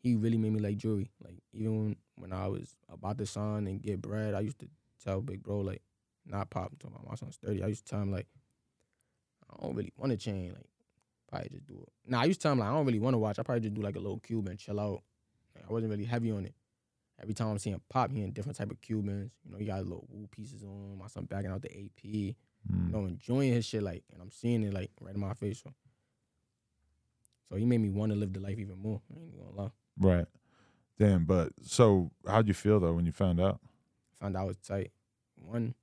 [0.03, 1.11] he really made me like jewelry.
[1.23, 4.69] Like even when, when I was about to sign and get bread, I used to
[5.05, 5.83] tell Big Bro like,
[6.27, 6.73] not pop.
[6.85, 7.63] About my son's thirty.
[7.63, 8.27] I used to tell him like,
[9.51, 10.53] I don't really want to chain.
[10.55, 10.67] Like
[11.29, 11.93] probably just do it.
[12.11, 13.39] Nah, I used to tell him like I don't really want to watch.
[13.39, 15.03] I probably just do like a little cube and chill out.
[15.55, 16.55] Like, I wasn't really heavy on it.
[17.23, 19.33] Every time I'm seeing pop, he in different type of Cubans.
[19.45, 20.69] You know, he got little woo pieces on.
[20.93, 20.99] him.
[20.99, 22.03] My son backing out the AP.
[22.05, 22.35] You
[22.73, 22.91] Mm.
[22.93, 25.63] know, enjoying his shit like, and I'm seeing it like right in my face.
[25.63, 25.73] So,
[27.49, 29.01] so he made me want to live the life even more.
[29.15, 29.71] I ain't gonna lie.
[29.99, 30.27] Right.
[30.99, 33.61] Damn, but so how'd you feel though when you found out?
[34.21, 34.93] found out I was tight.
[35.37, 35.75] One,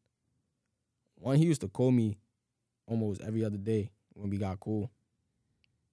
[1.15, 2.17] one he used to call me
[2.87, 4.89] almost every other day when we got cool.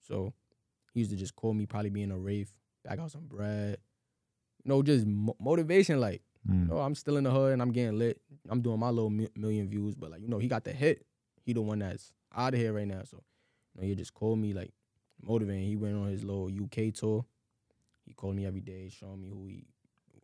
[0.03, 0.33] So
[0.95, 2.53] he used to just call me, probably be in a rave,
[2.85, 3.79] back out some bread.
[4.67, 6.01] You know, just mo- motivation.
[6.01, 6.69] Like, Mm.
[6.71, 8.21] oh, I'm still in the hood and I'm getting lit.
[8.49, 11.05] I'm doing my little mi- million views, but like, you know, he got the hit.
[11.45, 13.03] He the one that's out of here right now.
[13.05, 13.23] So,
[13.75, 14.73] you know, he just called me like
[15.23, 15.65] motivating.
[15.67, 17.25] He went on his little UK tour.
[18.05, 19.67] He called me every day, showing me who he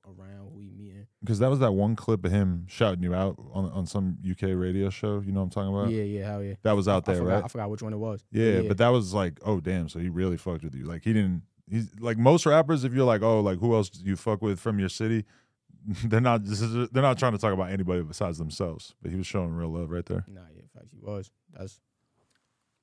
[0.05, 1.07] around, who he meeting.
[1.21, 4.43] Because that was that one clip of him shouting you out on on some UK
[4.55, 5.21] radio show.
[5.21, 5.91] You know what I'm talking about?
[5.91, 6.55] yeah, yeah, hell yeah.
[6.63, 7.45] That was out I there, forgot, right?
[7.45, 8.25] I forgot which one it was.
[8.31, 10.85] Yeah, but that was like, oh damn, so he really fucked with you.
[10.85, 11.43] Like he didn't.
[11.71, 12.85] He's like most rappers.
[12.85, 15.25] If you're like, oh, like who else do you fuck with from your city?
[16.05, 16.45] They're not.
[16.45, 18.95] This is, they're not trying to talk about anybody besides themselves.
[19.03, 20.25] But he was showing real love right there.
[20.29, 21.31] nah, yeah, facts he was.
[21.53, 21.81] That's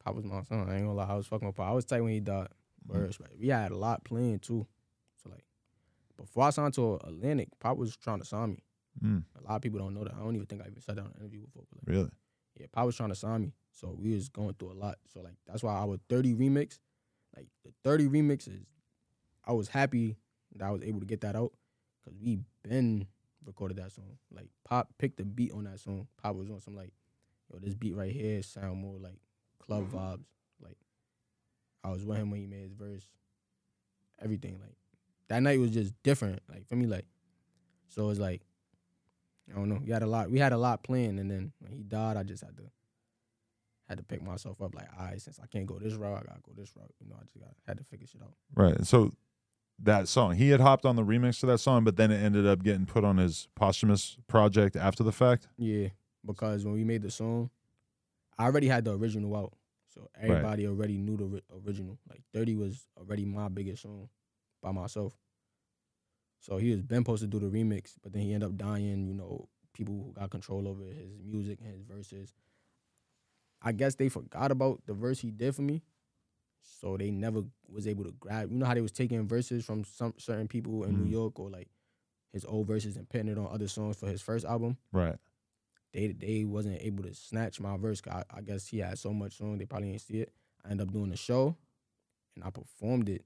[0.03, 0.67] Pop was my son.
[0.69, 1.69] I ain't gonna lie, I was fucking with Pop.
[1.69, 2.47] I was tight when he died.
[2.87, 3.09] Right?
[3.39, 4.65] We had a lot playing too.
[5.23, 5.45] So like,
[6.17, 8.63] before I signed to Atlantic, Pop was trying to sign me.
[9.03, 10.13] Mm, A lot of people don't know that.
[10.15, 11.63] I don't even think I even that on an interview before.
[11.73, 12.09] Like, really?
[12.59, 13.53] yeah, Pop was trying to sign me.
[13.71, 14.97] So we was going through a lot.
[15.13, 16.79] So like that's why our 30 remix,
[17.39, 18.65] like the 30 remixes.
[19.45, 20.17] I was happy
[20.55, 21.53] that I was able to get that out.
[22.03, 23.07] Cause we been
[23.45, 24.17] recorded that song.
[24.31, 26.07] Like Pop picked the beat on that song.
[26.21, 26.91] Pop was on some like,
[27.51, 29.19] yo, this beat right here sound more like
[29.59, 29.97] club mm-hmm.
[29.97, 30.25] vibes.
[30.61, 30.77] Like
[31.83, 33.05] I was with him when he made his verse.
[34.21, 34.59] Everything.
[34.61, 34.75] Like
[35.29, 36.41] that night was just different.
[36.49, 37.05] Like for me, like
[37.87, 38.41] so it's like
[39.51, 39.79] I don't know.
[39.83, 40.29] We had a lot.
[40.29, 42.63] We had a lot planned, and then when he died, I just had to
[43.89, 44.75] had to pick myself up.
[44.75, 46.93] Like, all right, since I can't go this route, I gotta go this route.
[47.01, 48.33] You know, I just got had to figure shit out.
[48.55, 48.75] Right.
[48.75, 49.11] And so
[49.79, 52.45] that song, he had hopped on the remix to that song, but then it ended
[52.45, 55.47] up getting put on his posthumous project after the fact.
[55.57, 55.87] Yeah,
[56.25, 57.49] because when we made the song,
[58.37, 59.53] I already had the original out,
[59.87, 61.97] so everybody already knew the ri- original.
[62.09, 64.09] Like, Thirty was already my biggest song
[64.61, 65.17] by myself.
[66.41, 69.07] So he was been supposed to do the remix, but then he ended up dying.
[69.07, 72.33] You know, people who got control over his music and his verses.
[73.61, 75.81] I guess they forgot about the verse he did for me,
[76.61, 78.51] so they never was able to grab.
[78.51, 81.03] You know how they was taking verses from some certain people in Mm.
[81.05, 81.67] New York or like
[82.31, 84.77] his old verses and putting it on other songs for his first album.
[84.93, 85.17] Right.
[85.93, 88.01] they they wasn't able to snatch my verse.
[88.09, 90.31] I, I guess he had so much song they probably didn't see it.
[90.65, 91.55] I ended up doing the show,
[92.35, 93.25] and I performed it.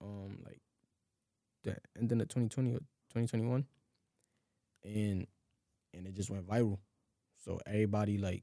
[0.00, 0.60] Um, like
[1.64, 2.78] the ending of 2020 or
[3.14, 3.64] 2021,
[4.84, 5.26] and
[5.94, 6.78] and it just went viral.
[7.44, 8.42] So everybody like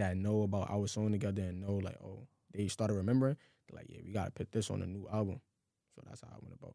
[0.00, 3.36] that know about our song together and know like oh they started remembering.
[3.68, 5.40] They're like yeah we gotta put this on a new album.
[5.94, 6.74] So that's how I went about.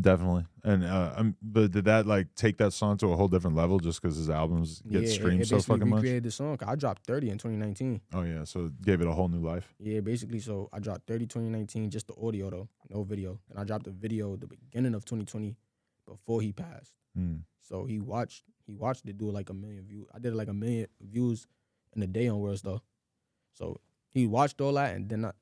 [0.00, 0.46] Definitely.
[0.64, 3.78] And uh, um, but did that like take that song to a whole different level
[3.78, 5.96] just because his albums get yeah, streamed it so basically fucking much?
[5.98, 6.58] recreated the song.
[6.66, 8.00] I dropped 30 in 2019.
[8.14, 9.74] Oh yeah, so it gave it a whole new life.
[9.78, 10.40] Yeah, basically.
[10.40, 13.38] So I dropped 30 2019, just the audio though, no video.
[13.50, 15.54] And I dropped the video the beginning of 2020
[16.06, 16.92] before he passed.
[17.16, 17.42] Mm.
[17.60, 20.06] So he watched he watched it do like a million views.
[20.14, 21.46] I did like a million views
[21.94, 22.80] in the day on World Star.
[23.54, 23.80] So
[24.10, 25.32] he watched all that and then I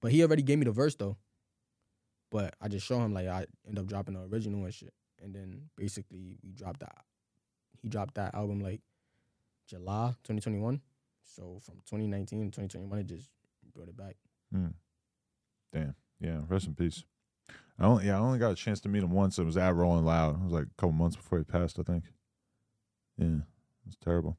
[0.00, 1.16] but he already gave me the verse though.
[2.30, 4.92] But I just show him like I end up dropping the original and shit.
[5.22, 7.04] And then basically we dropped that
[7.82, 8.80] he dropped that album like
[9.66, 10.80] July 2021.
[11.24, 13.28] So from 2019 to 2021 it just
[13.74, 14.16] brought it back.
[14.54, 14.74] Mm.
[15.72, 15.94] Damn.
[16.20, 16.40] Yeah.
[16.48, 17.04] Rest in peace.
[17.78, 19.38] I only yeah I only got a chance to meet him once.
[19.38, 20.40] It was at Rolling Loud.
[20.40, 21.78] It was like a couple months before he passed.
[21.78, 22.04] I think.
[23.16, 23.40] Yeah,
[23.86, 24.36] it's terrible.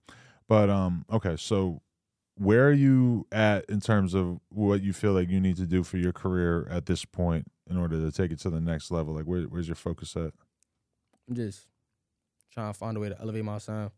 [0.49, 1.37] But um, okay.
[1.37, 1.81] So,
[2.35, 5.83] where are you at in terms of what you feel like you need to do
[5.83, 9.13] for your career at this point in order to take it to the next level?
[9.13, 10.31] Like, where, where's your focus at?
[11.29, 11.67] I'm just
[12.51, 13.91] trying to find a way to elevate my sound.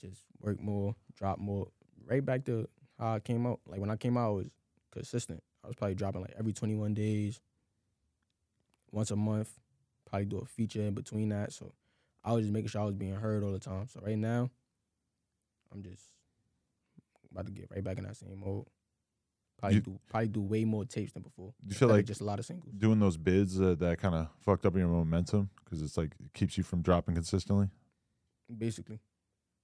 [0.00, 1.68] Just work more, drop more.
[2.06, 2.66] Right back to
[2.98, 3.60] how I came out.
[3.66, 4.50] Like when I came out, I was
[4.90, 5.42] consistent.
[5.62, 7.40] I was probably dropping like every 21 days,
[8.90, 9.50] once a month.
[10.08, 11.52] Probably do a feature in between that.
[11.52, 11.72] So
[12.24, 13.86] I was just making sure I was being heard all the time.
[13.88, 14.50] So right now,
[15.72, 16.04] I'm just
[17.30, 18.66] about to get right back in that same mode.
[19.58, 21.54] Probably You- do probably do way more tapes than before.
[21.66, 22.74] You feel like just a lot of singles.
[22.76, 26.32] doing those bids uh, that kind of fucked up your momentum because it's like it
[26.34, 27.68] keeps you from dropping consistently?
[28.58, 29.00] basically.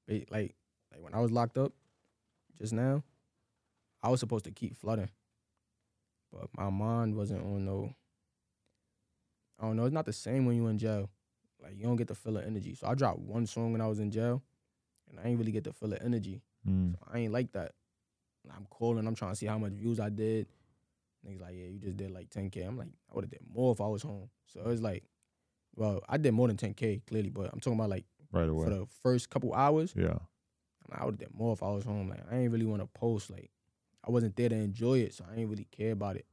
[0.09, 0.56] Like like
[1.00, 1.72] when I was locked up
[2.56, 3.02] just now,
[4.02, 5.11] I was supposed to keep flooding.
[6.32, 7.94] But my mind wasn't on no
[9.59, 11.11] I don't know, it's not the same when you're in jail.
[11.61, 12.74] Like you don't get the feel the energy.
[12.74, 14.42] So I dropped one song when I was in jail
[15.11, 16.42] and I ain't really get to feel the energy.
[16.68, 16.92] Mm.
[16.92, 17.72] So I ain't like that.
[18.54, 20.46] I'm calling, I'm trying to see how much views I did.
[21.26, 22.66] Niggas like, yeah, you just did like 10K.
[22.66, 24.30] I'm like, I would have did more if I was home.
[24.46, 25.04] So it's like,
[25.74, 28.86] well, I did more than 10K, clearly, but I'm talking about like Right for the
[29.02, 29.94] first couple hours.
[29.96, 30.18] Yeah.
[30.92, 32.09] I would have did more if I was home.
[32.09, 33.30] Like I ain't really want to post.
[33.30, 33.50] Like
[34.06, 36.26] I wasn't there to enjoy it, so I ain't really care about it.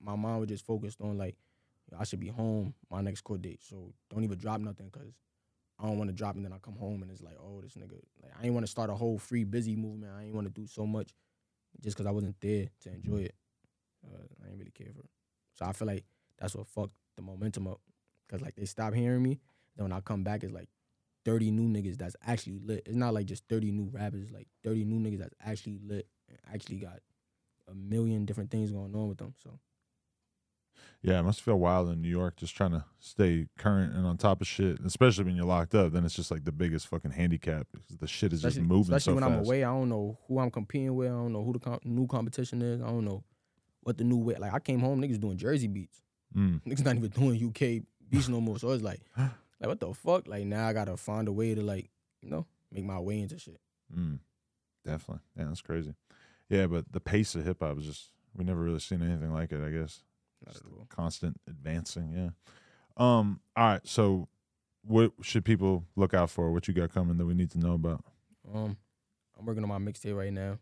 [0.00, 1.36] My mind was just focused on like
[1.98, 3.60] I should be home my next court date.
[3.62, 5.12] So don't even drop nothing because
[5.80, 7.74] I don't want to drop and then I come home and it's like oh this
[7.74, 8.00] nigga.
[8.22, 10.12] Like I ain't want to start a whole free Bizzy movement.
[10.16, 11.14] I ain't want to do so much
[11.82, 13.34] just because I wasn't there to enjoy it.
[14.04, 15.10] Uh, I ain't really care for it.
[15.54, 16.04] So I feel like
[16.38, 17.80] that's what fucked the momentum up.
[18.28, 19.38] Cause like they stopped hearing me.
[19.76, 20.68] Then when I come back, it's like
[21.24, 22.82] 30 new niggas that's actually lit.
[22.86, 26.38] It's not like just 30 new rappers, like 30 new niggas that's actually lit and
[26.52, 27.00] actually got
[27.70, 29.34] a million different things going on with them.
[29.42, 29.58] So
[31.02, 34.16] Yeah, it must feel wild in New York just trying to stay current and on
[34.16, 35.92] top of shit, especially when you're locked up.
[35.92, 39.12] Then it's just like the biggest fucking handicap because the shit is just moving especially
[39.12, 39.32] so when fast.
[39.32, 41.08] I'm away, I don't know who I'm competing with.
[41.08, 42.82] I don't know who the com- new competition is.
[42.82, 43.22] I don't know
[43.82, 44.34] what the new way.
[44.38, 46.02] Like I came home, niggas doing Jersey beats.
[46.36, 46.60] Mm.
[46.66, 48.58] Niggas not even doing UK beats no more.
[48.58, 50.26] So it's like, like what the fuck?
[50.26, 51.90] Like now I gotta find a way to like,
[52.22, 53.60] you know, make my way into shit.
[53.96, 54.18] Mm.
[54.84, 55.22] Definitely.
[55.36, 55.94] Yeah, that's crazy.
[56.48, 59.52] Yeah, but the pace of hip hop is just we never really seen anything like
[59.52, 60.02] it, I guess.
[60.44, 62.30] Not Just at constant advancing, yeah.
[62.96, 64.28] Um, all right, so
[64.82, 66.50] what should people look out for?
[66.52, 68.04] What you got coming that we need to know about?
[68.52, 68.76] Um,
[69.38, 70.58] I'm working on my mixtape right now.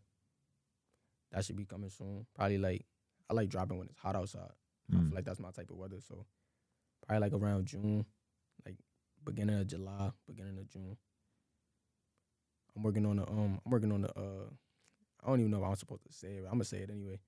[1.32, 2.26] That should be coming soon.
[2.34, 2.84] Probably like
[3.28, 4.50] I like dropping when it's hot outside.
[4.92, 5.08] I Mm.
[5.08, 6.00] feel like that's my type of weather.
[6.00, 6.24] So
[7.06, 8.06] probably like around June,
[8.64, 8.76] like
[9.24, 10.96] beginning of July, beginning of June.
[12.76, 14.48] I'm working on the um I'm working on the uh
[15.24, 16.90] I don't even know if I'm supposed to say it, but I'm gonna say it
[16.90, 17.18] anyway.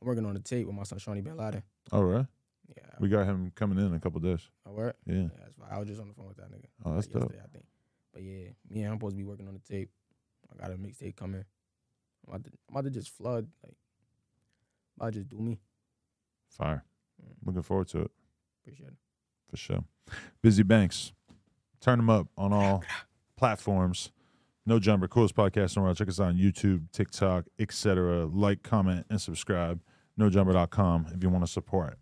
[0.00, 1.62] I'm working on the tape with my son Shawny Binladen.
[1.92, 2.26] All right.
[2.68, 2.82] Yeah.
[3.00, 4.48] We got him coming in in a couple days.
[4.66, 4.96] I work.
[5.06, 5.14] Yeah.
[5.14, 6.66] Yeah, that's I was just on the phone with that nigga.
[6.84, 7.32] Oh, that's like, dope.
[7.32, 7.64] I think.
[8.12, 9.90] But yeah, me and I'm supposed to be working on the tape.
[10.52, 11.44] I got a mixtape coming.
[12.26, 13.46] I'm about, to, I'm about to just flood.
[13.62, 13.76] Like,
[14.98, 15.58] I'm about to just do me.
[16.48, 16.84] Fire.
[17.22, 17.46] Mm.
[17.46, 18.10] Looking forward to it
[18.62, 18.94] Appreciate it.
[19.48, 19.84] for sure.
[20.42, 21.12] Bizzy Banks.
[21.80, 22.82] Turn them up on all
[23.36, 24.10] platforms.
[24.66, 25.96] No Jumper, coolest podcast in the world.
[25.96, 28.26] Check us out on YouTube, TikTok, etc.
[28.26, 29.80] Like, comment, and subscribe.
[30.20, 31.99] NoJumper.com if you want to support.